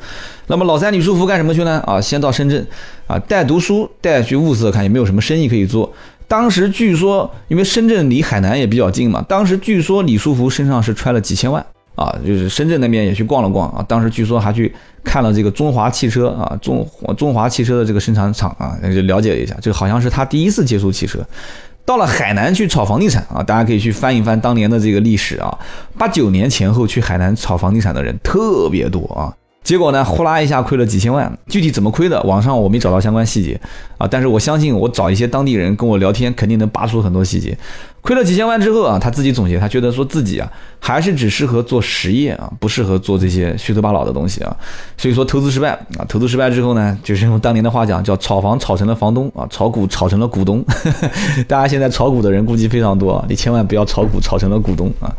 [0.46, 1.82] 那么老三李书福干什么去呢？
[1.86, 2.66] 啊，先到深圳
[3.06, 5.92] 啊，带读书，带去物色，看有没有什么生意可以做。
[6.26, 13.84] 当时据说，因为深圳离海南也比较近嘛，当时据说李书福身上是揣了几千万啊，就是深圳那边也去逛了逛啊。
[13.86, 21.24] 当时据说还去看了这个中华汽车啊，中中华汽车的这个生产厂啊，就了解了一下，这好像是他第一次接触汽车。
[21.84, 25.56] 到了海南去炒房地产啊，大家可以去翻一翻当年的这个历史啊，
[25.98, 29.28] 八九年前后去海南炒房地产的人特别多啊。
[29.64, 33.58] 结果呢，呼啦一下亏了几千万，具体怎么亏的，网上我没找到相关细节
[33.96, 34.06] 啊。
[34.06, 37.56] 但是我相信，我找一些当地人跟我聊天，肯定能扒出很多细节。
[38.02, 40.46] 亏了几千万之后啊，他自己总结，他觉得说自己啊，
[40.78, 44.54] 还是只适合做实业啊，不适合做这些虚头巴脑的东西啊。
[44.98, 50.62] 所以说投资失败啊，投资失败之后呢，就是用当年的话讲，叫炒房炒成了房东啊，炒股炒成了股东。
[51.48, 55.10] 大家现在炒股的人估计非常多啊，你千万不要炒股炒成了股东啊。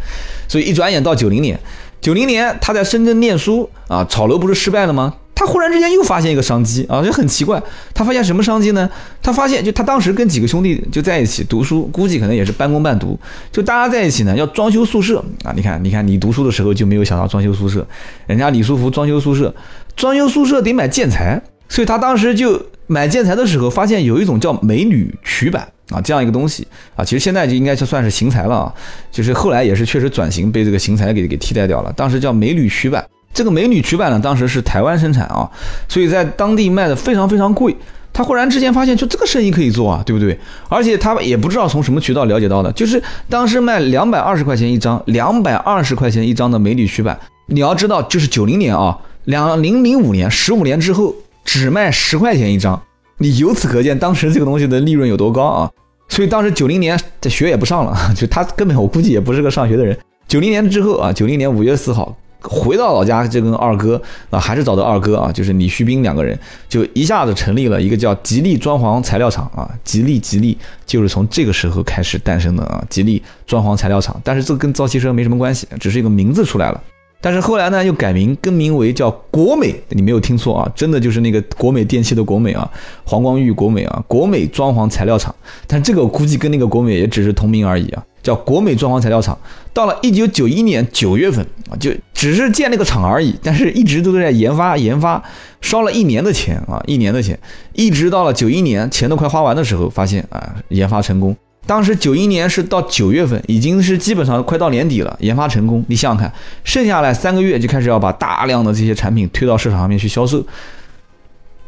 [0.47, 1.59] 所以一转眼到九零年。
[2.05, 5.11] 九零年，他在深圳念书啊，炒楼不是失败了吗？
[5.33, 7.59] 他忽然之间又发现一个商机啊，就很奇怪。
[7.95, 8.87] 他发现什么商机呢？
[9.23, 13.19] 他发现就他当时跟几个兄弟就在一起读书，估计可能也是半工半读，
[13.51, 15.51] 就大家在一起呢，要装修宿舍啊。
[15.55, 17.83] 你看，你看，你读书的时候就没有想到装修宿舍，
[18.27, 19.51] 人家李书福装修宿舍，
[19.95, 25.69] 装修宿舍得买建材，所以他当时就买建材的时候，发现有一种叫镁铝曲板。
[25.89, 28.73] 啊，这样一个东西啊，其实现在就应该就算是型材了啊，
[29.11, 31.93] 就是后来也是确实转型被这个型材给给替代掉了。
[31.93, 35.49] 当时叫美女曲板，这个美女曲板呢，当时是台湾生产啊，
[35.87, 37.75] 所以在当地卖的非常非常贵。
[38.11, 40.39] 他忽然之间发现，就这个生意可以做啊，对不对？
[40.69, 47.19] 而且他也不知道从什么渠道了解到的，就是当时卖两百二十块钱一张，两百二十块钱一张的美女曲板。
[47.47, 52.81] 你要知道，就是九零年啊，两零零五年，十五年之后只卖十块钱一张。
[53.17, 55.71] 你由此可见当时这个东西的利润有多高啊！
[56.09, 59.97] 所以当时九零年这学也不上了， 就他根本我估计也不是个上学的人。
[60.27, 62.15] 九零年之后啊，九零年五月四号。
[62.47, 63.99] 回到老家就跟二哥
[64.29, 66.37] 啊，还是找的二哥啊，就是李旭斌两个人，
[66.69, 74.21] 就一下子成立了一个叫吉利装潢材料厂啊，吉利吉利就是从这个时候开始诞生的啊，吉利装潢材料厂。
[74.23, 76.79] 但是这跟造汽车没什么关系，只是一个名字出来了。
[77.25, 82.71] 但是后来呢，又改名更名为叫国美，你没有听错啊，真的就是那个国美电器的国美啊，
[83.03, 85.33] 黄光裕国美啊，国美装潢材料厂。
[85.65, 88.05] 但这个我估计跟那个国美也只是同名而已啊。
[88.21, 89.35] 叫国美装潢材料厂，
[89.73, 95.23] 到了一九九一年九月份啊，就只是建那个厂而已，但是一直都在研发研发，
[95.61, 97.39] 烧了一年的钱啊，一年的钱，
[97.73, 101.35] 一直到了九一年，钱都快花完的时候，发现啊，研发成功。
[101.65, 105.83] 当时九一年是到九月份，已经是基本上快到年底了，研发成功。
[105.87, 106.31] 你想想看，
[106.63, 110.43] 剩下来三个月就开始要把大量的这些产品推到市场上面去销售。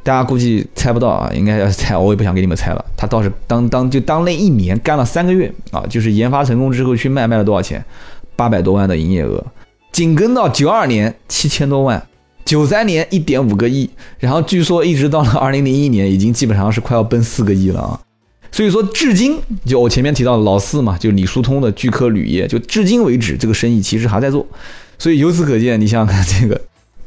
[0.03, 2.85] 大家估计猜不到啊，应该要猜， 我也不想给你们猜了。
[2.95, 7.83] 他倒是当当就当那一年干了三个月啊，就是研发成功之后去卖，卖了多少钱？
[8.35, 9.43] 八百多万的营业额。
[9.91, 12.01] 紧跟到九二年七千多万，
[12.45, 17.99] 九三年一点五个亿，然后据说一直到了二零零一年，已经基本上是快要奔四个亿了啊。
[18.57, 24.43] 所以说至今，就我前面提到的老四嘛，就李叔通的巨科铝业，就至今为止这个生意其实还在做。
[24.97, 26.59] 所以由此可见，你想想看这个。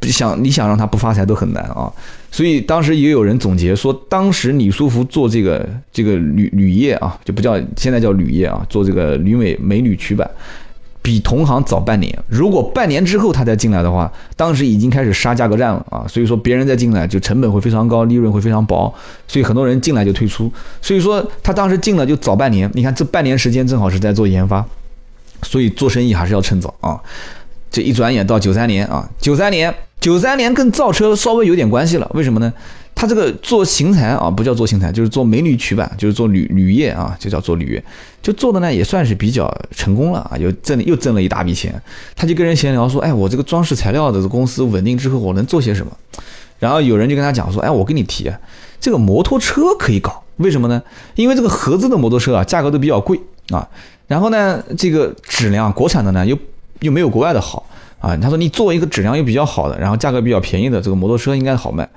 [0.02, 1.92] 想你想让他不发财都很难啊，
[2.30, 10.30] 所以当时也有人总结说，当时李书福做这个这个铝铝业啊，就不叫现在叫铝业啊，做这个铝美美铝曲板，
[11.02, 12.16] 比同行早半年。
[12.28, 18.92] 如果半年之后他再进来的话，当时已经开始杀价格战了啊，所以说别人再进来就成本会非常高，利润会非常薄，
[19.26, 20.52] 所以很多人进来就退出。
[20.82, 24.64] 所以说他当时进了就早半年，你看这半年时间正好是在做研发，
[25.42, 27.00] 所以做生意还是要趁早啊。
[27.70, 29.74] 这一转眼到九三年啊，九三年。
[30.00, 32.50] 九三年跟造车稍微有点关系了，为什么呢？
[33.00, 37.84] 他这个做型材啊，不叫做型材，就是做美铝曲板，就是做铝铝业啊，就叫做铝业，
[38.20, 41.72] 就做的呢也算是比较成功了啊，又挣又挣了一大笔钱。
[42.14, 45.90] 他就跟人闲聊说：“哎，我这个装饰材料的公司稳定之后，我能做些什么？”
[46.60, 48.30] 然后有人就跟他讲说：“哎，我跟你提，
[48.78, 50.82] 这个摩托车可以搞，为什么呢？
[51.14, 53.66] 因为这个合资的摩托车啊，价格都比较贵啊，
[54.08, 56.38] 然后呢，这个质量国产的呢又
[56.80, 57.66] 又没有国外的好。”
[57.98, 61.88] 啊，他说你做一个质量又比较好的，然后价格比较便宜的这个摩托车应该好卖，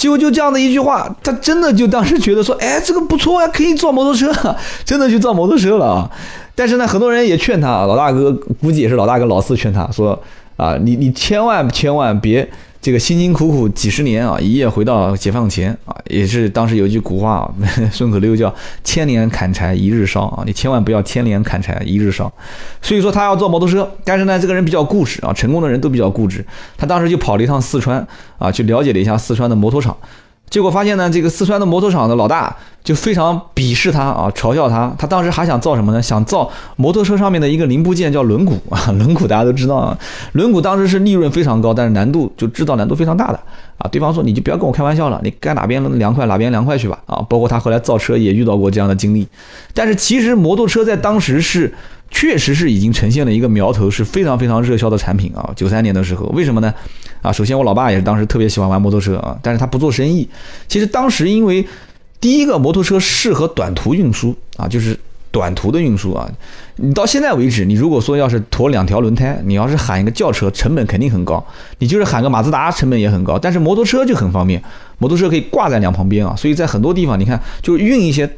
[0.00, 4.32] 结果就这样的一句话，他真的就当时觉得说， 哎，这个不错啊，可以造摩托车，
[4.82, 6.10] 真的就造摩托车了啊。
[6.54, 8.32] 但是呢，很多人也劝他，老大哥
[8.62, 10.18] 估计也是老大哥老四劝他说，
[10.56, 12.48] 啊，你你千万千万别。
[12.82, 17.52] 这个辛辛苦苦几十年啊，一夜回到解放前啊，也是当时有一句古话啊，
[17.92, 22.32] 顺口溜叫“千年砍柴一日烧”啊，你千万不要千年砍柴一日烧。
[22.80, 26.42] 所以说他要做摩托车，但是呢，这个人比较固执啊，成功的人都比较固执。
[26.78, 28.06] 他当时就跑了一趟四川
[28.38, 29.94] 啊，去了解了一下四川的摩托厂。
[30.50, 34.92] 结果发现呢，这个四川的摩托厂的老大就非常鄙视他啊，嘲笑他。
[34.98, 36.02] 他当时还想造什么呢？
[36.02, 38.90] 想造摩托车上面的一个零部件，叫轮毂啊。
[38.98, 39.96] 轮毂大家都知道啊，
[40.32, 43.38] 轮毂当时是利润非常高，但是难度就制造难度非常大的
[43.78, 43.88] 啊。
[43.92, 47.24] 对方说你就不要跟我开玩笑了，你该哪边凉快哪边凉快去吧啊。
[47.28, 49.28] 包括他后来造车也遇到过这样的经历。
[49.72, 51.72] 但是其实摩托车在当时是。
[52.12, 55.48] 确实是已经呈现了一个苗头，是非常非常热销的产品啊！
[55.54, 56.74] 九三年的时候，为什么呢？
[57.22, 60.28] 啊，首先我老爸也是当时特别喜欢玩摩托车啊，但是他不做生意。
[60.68, 61.66] 其实当时因为
[62.20, 64.98] 第一个摩托车适合短途运输啊，就是
[65.30, 66.30] 短途的运输啊。
[66.82, 71.44] 你到现在为止，你如果说要是驮两条轮胎，你要是喊一个轿车，成本肯定很高。
[71.78, 73.38] 你就是喊个马自达，成本也很高。
[73.38, 74.62] 但是摩托车就很方便，
[74.98, 78.28] 摩托车可以挂在两旁边啊，所以在很多地方，你看就是运一些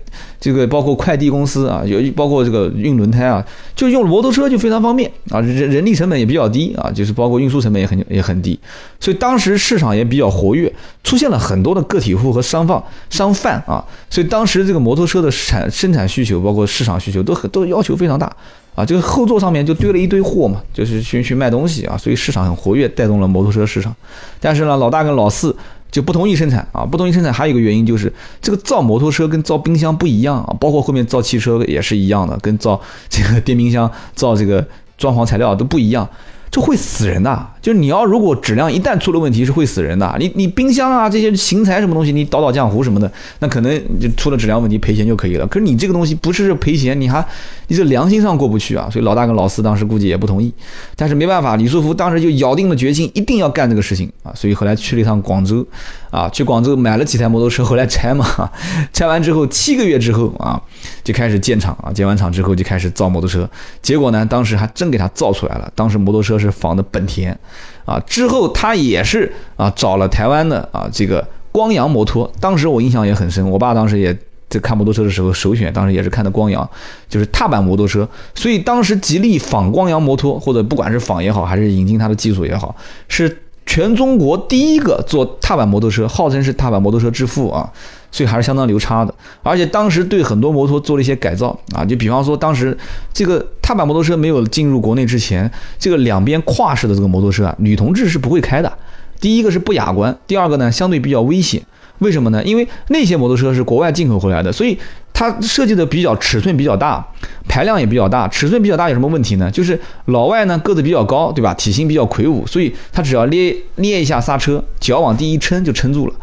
[0.41, 3.45] 这个，包括快递公司啊，有包括这个运轮胎啊，
[3.77, 8.59] 就用摩托车就非常方便啊，人人力成本也比较低啊，就是包括运输成本也很也很低。
[8.99, 10.73] 所以当时市场也比较活跃，
[11.05, 18.32] 出现了很多的个体户和商贩商贩啊，所以当时这个摩托车的产生产需求，包括市场需求都很都要求非常大。
[18.75, 23.95] 啊，这个后座上面就堆了一堆货嘛，就是去去卖东西啊，所以市场很活跃，带动了摩托车市场。
[24.41, 25.55] 但是呢，老大跟老四
[25.91, 34.67] 就不同意生产啊，不同意生产还有一个原因就是这个造摩托车跟造冰箱不一样啊，包括后面造汽车也是一样的，跟造这个电冰箱、造这个
[34.97, 36.09] 装潢材料都不一样。
[36.51, 40.17] 这会死人的，就是你要如果质量一旦出了问题，是会死人的。
[40.19, 45.47] 你你冰箱啊这些型材什么东西，你倒倒浆糊什么的，那可能就出了质量问题赔钱就可以了。
[45.47, 47.25] 可是你这个东西不是赔钱，你还
[47.69, 48.89] 你这良心上过不去啊。
[48.91, 50.53] 所以老大跟老四当时估计也不同意，
[50.97, 54.33] 但是没办法，李书福当时就咬定了决心，一定要干这个事情啊。
[54.35, 55.65] 所以后来去了一趟广州，
[56.11, 58.27] 啊，去广州买了几台摩托车，后来拆嘛，
[58.93, 60.61] 拆完之后七个月之后啊，
[61.05, 63.49] 就开始建厂啊，建完厂之后就开始造摩托车。
[63.81, 66.33] 结果呢，当时还真给他造出来了，当时摩托车。
[66.33, 67.39] 是仿的本田，
[67.85, 74.17] 啊，之后他也是啊找了台湾的啊这个光阳摩托，当时我印象也很深，我爸当时也
[74.49, 76.69] 在看摩托车的时候首选，当时也是看的光阳，
[77.09, 78.09] 就是踏板摩托车。
[78.35, 82.75] 所以当时吉利仿光阳摩托，或者不管是仿也好，还是引进它的技术也好，
[83.09, 87.71] 是全中国第一个做踏板摩托车，号称是踏板摩托车之父啊。
[88.13, 92.77] 所以还是相当牛叉的，而且当时对很多摩托做了一些改造啊，就比方说当时
[93.13, 98.73] 这个踏板摩托车没有进入国内之前，这个两边跨式的这个摩托车啊，女同志是不会开的。
[99.19, 101.61] 第一个是不雅观，第二个呢相对比较危险。
[101.99, 102.45] 为什么呢？
[102.45, 104.79] 因为那些摩托车是国外进口回来的，所以。
[105.13, 107.05] 它设计的比较尺寸比较大，
[107.47, 108.27] 排量也比较大。
[108.29, 109.51] 尺寸比较大有什么问题呢？
[109.51, 111.53] 就是老外呢个子比较高，对吧？
[111.55, 116.15] 体型比较魁梧，所以他只要捏捏一下刹车，脚往地一撑就撑住了。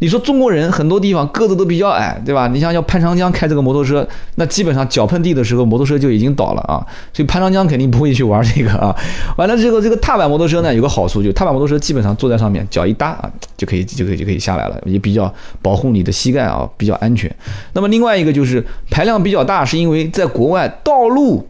[0.00, 2.46] 你说中国人很多地方个子都比较矮，对吧？
[2.48, 6.78] 你像要潘长江开这个摩托车，那基本上脚碰地的时候摩托车就已经倒了啊。
[7.12, 8.94] 所以潘长江肯定不会去玩这个啊。
[9.36, 17.28] 完了之后，这个踏板摩托车呢有个好处，就踏板摩托车基本上坐在上面，脚一搭啊就可以就可以就可以下来了，也比较保护你的膝盖啊，比较安全。
[17.72, 21.44] 那么另外一个就就是排量比较大，是因为在国外道路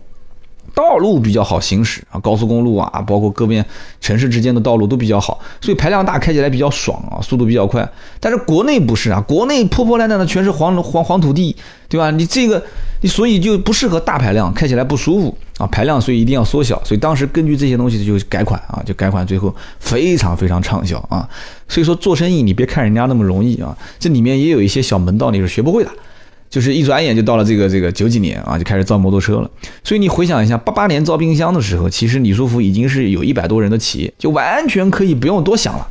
[0.75, 3.63] 道路比较好行驶啊，高速公路啊，包括各边
[4.01, 7.87] 城市之间的道路都比较好，所以排量大，开起来比较爽啊，速度比较快。
[8.21, 11.55] 但是国内不是啊，国内破破烂烂的全是黄黄黄土地，
[11.91, 12.11] 对吧？
[12.13, 12.65] 你这个
[13.03, 16.81] 你所以就不适合大排量，开起来不舒服啊，排量所以一定要缩小。
[16.85, 21.29] 所以当时根据这些东西就改款啊，就改款，最后非常非常畅销啊。
[21.67, 25.91] 所以说做生意你别看人家那么容易啊，这里面也有一些小门道你是学不会的。
[26.51, 29.51] 就是一转眼就到了这个这个九几年啊，就开始造摩托车了。
[29.85, 35.87] 所以你回想一下，八八年造冰箱的时候，其实李书福已经是有一百多人的企业，就完全可以不用多想了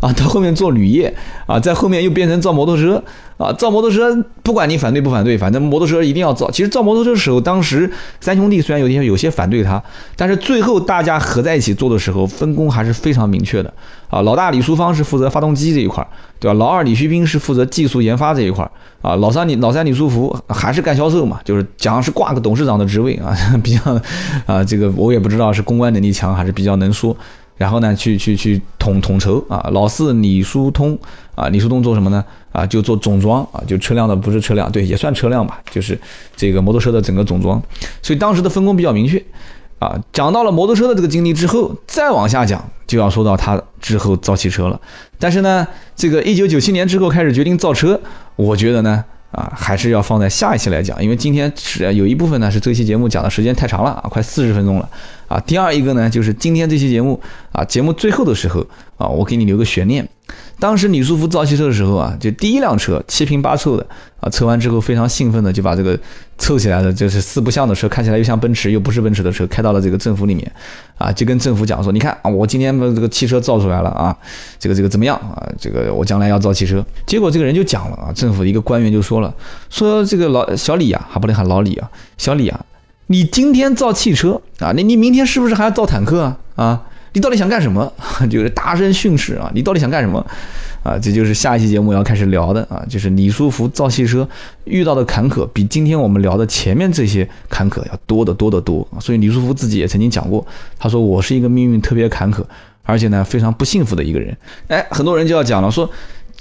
[0.00, 0.12] 啊。
[0.12, 1.14] 到后面做铝业
[1.46, 3.02] 啊，在后面又变成造摩托车
[3.36, 3.52] 啊。
[3.52, 6.50] 造摩托车，不管你反对不反对，反正摩托车一定要造。
[6.50, 7.90] 其实造摩托车的时候，当时
[8.20, 9.82] 三兄弟虽然有些有些反对他，
[10.16, 13.72] 但是最后大家合在一起做的时候，分工还是非常明确的
[14.08, 14.22] 啊。
[14.22, 16.06] 老大李淑芳是负责发动机这一块，
[16.38, 16.54] 对吧？
[16.54, 18.68] 老二李旭斌是负责技术研发这一块。
[19.00, 23.32] 啊，老三李老三李书福还是干销售嘛，就是讲是挂个董事长的职位啊，
[23.62, 24.00] 比较
[24.44, 27.16] 啊，这个我也不知道是公关能力强还是比较能说。
[27.56, 29.68] 然后呢，去去去统统筹啊。
[29.72, 30.96] 老四李书通
[31.34, 32.24] 啊，李书通做什么呢？
[32.52, 35.98] 啊，就做总装啊，就车辆的不是车辆，对，也算车辆吧，就是
[36.36, 37.60] 这个摩托车的整个总装。
[38.02, 39.22] 所以当时的分工比较明确。
[39.78, 44.80] 啊，讲到了摩托车的这个经历之后，再往下讲就要说到他之后造汽车了。
[45.18, 48.00] 但是呢，这个一九九七年之后开始决定造车，
[48.36, 54.88] 我觉得呢，啊，还是要放在下一期来讲，因为今天是有一部分呢是这期节目讲的时间太长了啊，快四十分钟了
[55.28, 55.38] 啊。
[55.40, 57.20] 第二一个呢，就是今天这期节目
[57.52, 58.66] 啊，节目最后的时候
[58.96, 60.08] 啊，我给你留个悬念。
[60.60, 63.86] 当时李书福造汽车的时候啊，就第一辆车七拼八凑的
[64.20, 65.96] 啊，测完之后非常兴奋的就把这个
[66.36, 70.50] 凑起来的，就是四不像的车，看起来又像奔驰又不是奔驰的车，开到了这个政府里面
[70.96, 74.16] 啊，就跟政府讲说，你看啊，我今天把这个汽车造出来了啊，
[74.58, 75.40] 这个这个怎么样啊？
[75.60, 76.84] 这个我将来要造汽车。
[77.06, 79.32] 结果这个人就讲了啊，政府一个官员就说了，
[79.70, 82.60] 说这个老小李啊，还不能喊老李啊，小李啊，
[83.06, 86.36] 你今天造汽车啊，那你明天是不是还要造坦克啊？
[86.56, 86.82] 啊？
[87.18, 87.92] 你到底想干什么？
[88.30, 89.50] 就是大声训斥啊！
[89.52, 90.24] 你到底想干什么？
[90.84, 94.26] 啊，这就是下一期节目要开始聊的啊，就是李书福造汽车
[94.66, 98.86] 遇到的坎坷，比今天我们聊的前面这些坎坷要多得多得多。
[99.00, 100.46] 所以李书福自己也曾经讲过，
[100.78, 102.44] 他说我是一个命运特别坎坷，
[102.84, 104.36] 而且呢非常不幸福的一个人。
[104.68, 105.90] 哎，很多人就要讲了，说。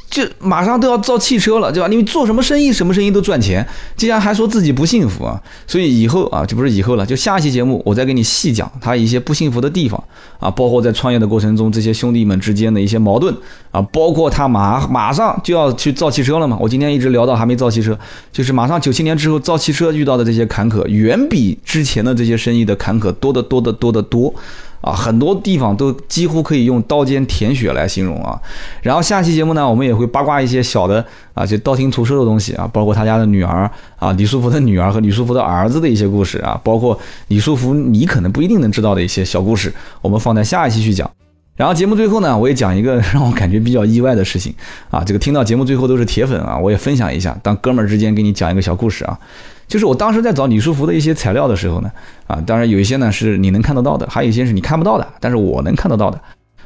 [0.10, 1.88] 就马上都要造汽车了，对吧？
[1.88, 5.42] 你们做什么生意，什么生意都赚钱，竟然还说自己不幸福啊！
[5.68, 10.02] 所以以后啊，就不是以后了，就下一期节目我再给你细讲他一些不幸福的地方
[10.40, 13.36] 啊，包括在创业的过程中这些兄弟们之间的一些矛盾
[13.72, 16.58] 啊，包括他马马上就要去造汽车了嘛。
[16.60, 17.98] 我今天一直聊到还没造汽车，
[18.32, 24.34] 就是马上九七年之后造汽车遇到的这些坎坷，远比之前的这些生意的坎坷多得多得多得多。
[24.82, 28.40] 啊，很多地方都几乎可以用刀尖舔血来形容啊。
[28.82, 31.04] 然后下期节目呢，我们也会八卦一些小的
[31.34, 36.98] 啊，就道听途说的东西啊，包括他家的女儿啊，李书福的女儿和李书福的儿子的一些故事啊，包括
[37.30, 41.10] 李书福你可能不一定能知道的一些小故事，我们放在下一期去讲。
[41.56, 44.54] 然后节目最后呢，我也讲一个 让我感觉比较意外的事情
[44.92, 49.18] 啊，这个听到节目最后都是铁粉啊，我也分享一下，当哥们儿之间给你讲一个小故事啊。
[49.68, 51.92] 就是我当时在找李书福的一些材料的时候呢，
[52.26, 56.20] 啊，当然有一些呢是你能看得到的，还有一些是你看不到的，但是我能看得到的。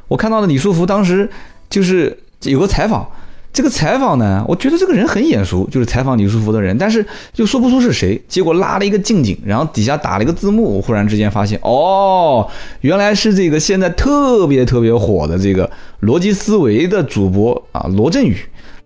[0.06, 1.28] 我看到的李书福当时
[1.68, 3.06] 就是有个采访，
[3.52, 7.04] 这个采访呢，我觉得这个人很眼熟，就是采访李书福的人，但是
[7.36, 8.22] 又说不出是谁。
[8.28, 12.48] 结果拉了一个近景，然后底下打了一个字幕，我忽然之间发现，哦，
[12.82, 15.68] 原来是这个现在特别特别火的这个
[16.02, 18.36] 逻辑思维的主播啊，罗振宇。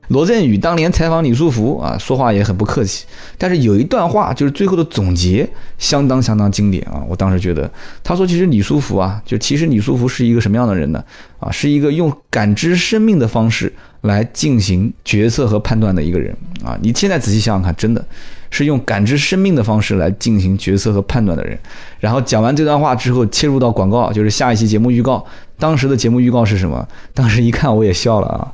[0.08, 3.04] 罗振宇当年采访李书福啊，说话也很不客气，
[3.36, 5.48] 但是有一段话就是最后的总结，
[5.78, 7.02] 相当相当经典啊！
[7.08, 7.70] 我当时觉得，
[8.04, 11.02] 他说其实李书福啊，就其实李书福是一个什么样的人呢？
[11.40, 16.34] 啊，是一个用感知生命的方式来进行决策和判断的一个人
[16.64, 16.78] 啊！
[16.80, 18.04] 你现在仔细想想看，真的
[18.50, 21.58] 是用感知生命的方式来进行决策和判断的人。
[21.98, 25.24] 然后讲完这段话之后，切入到广告，就是下一期节目预告。
[25.58, 26.86] 当时的节目预告是什么？
[27.12, 28.52] 当时一看我也笑了啊！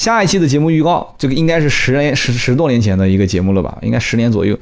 [0.00, 3.76] 下一期的节目预告，这个应该是十年十十多年前的一个节目了吧？
[3.82, 4.58] 应该十年左右，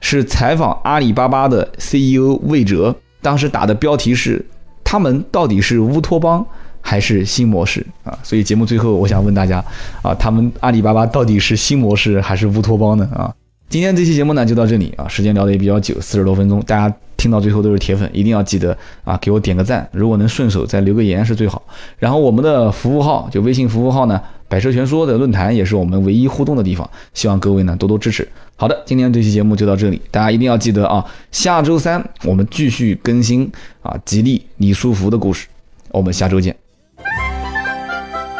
[0.00, 2.92] 是采访阿里巴巴的 CEO 魏哲。
[3.22, 4.44] 当时打的标题是：
[4.82, 6.44] 他们到底是乌托邦
[6.80, 8.18] 还是新模式啊？
[8.24, 9.64] 所以节目最后，我想问大家
[10.02, 13.08] 啊，他们阿里巴巴到底是新模式还是乌托邦呢？
[13.14, 13.32] 啊？
[13.68, 21.62] 今天这期节目呢就到这里啊，时间聊得也比较久，四十多分钟，大家听到最后都是铁粉，一定要记得啊给我点个赞，如果能顺手再留个言是最好。
[21.96, 24.20] 然后我们的服务号就微信服务号呢，
[24.50, 28.26] 百车全说的论坛也是我们唯一互动的地方，希望各位呢多多支持。
[28.56, 33.48] 好的，今天这期节目就到这里，大家一定要记得啊，下周三我们继续更新
[33.80, 35.46] 啊吉利李书福的故事，
[35.92, 36.54] 我们下周见。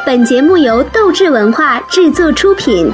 [0.04, 2.90] 本节目由斗志文化制作出品。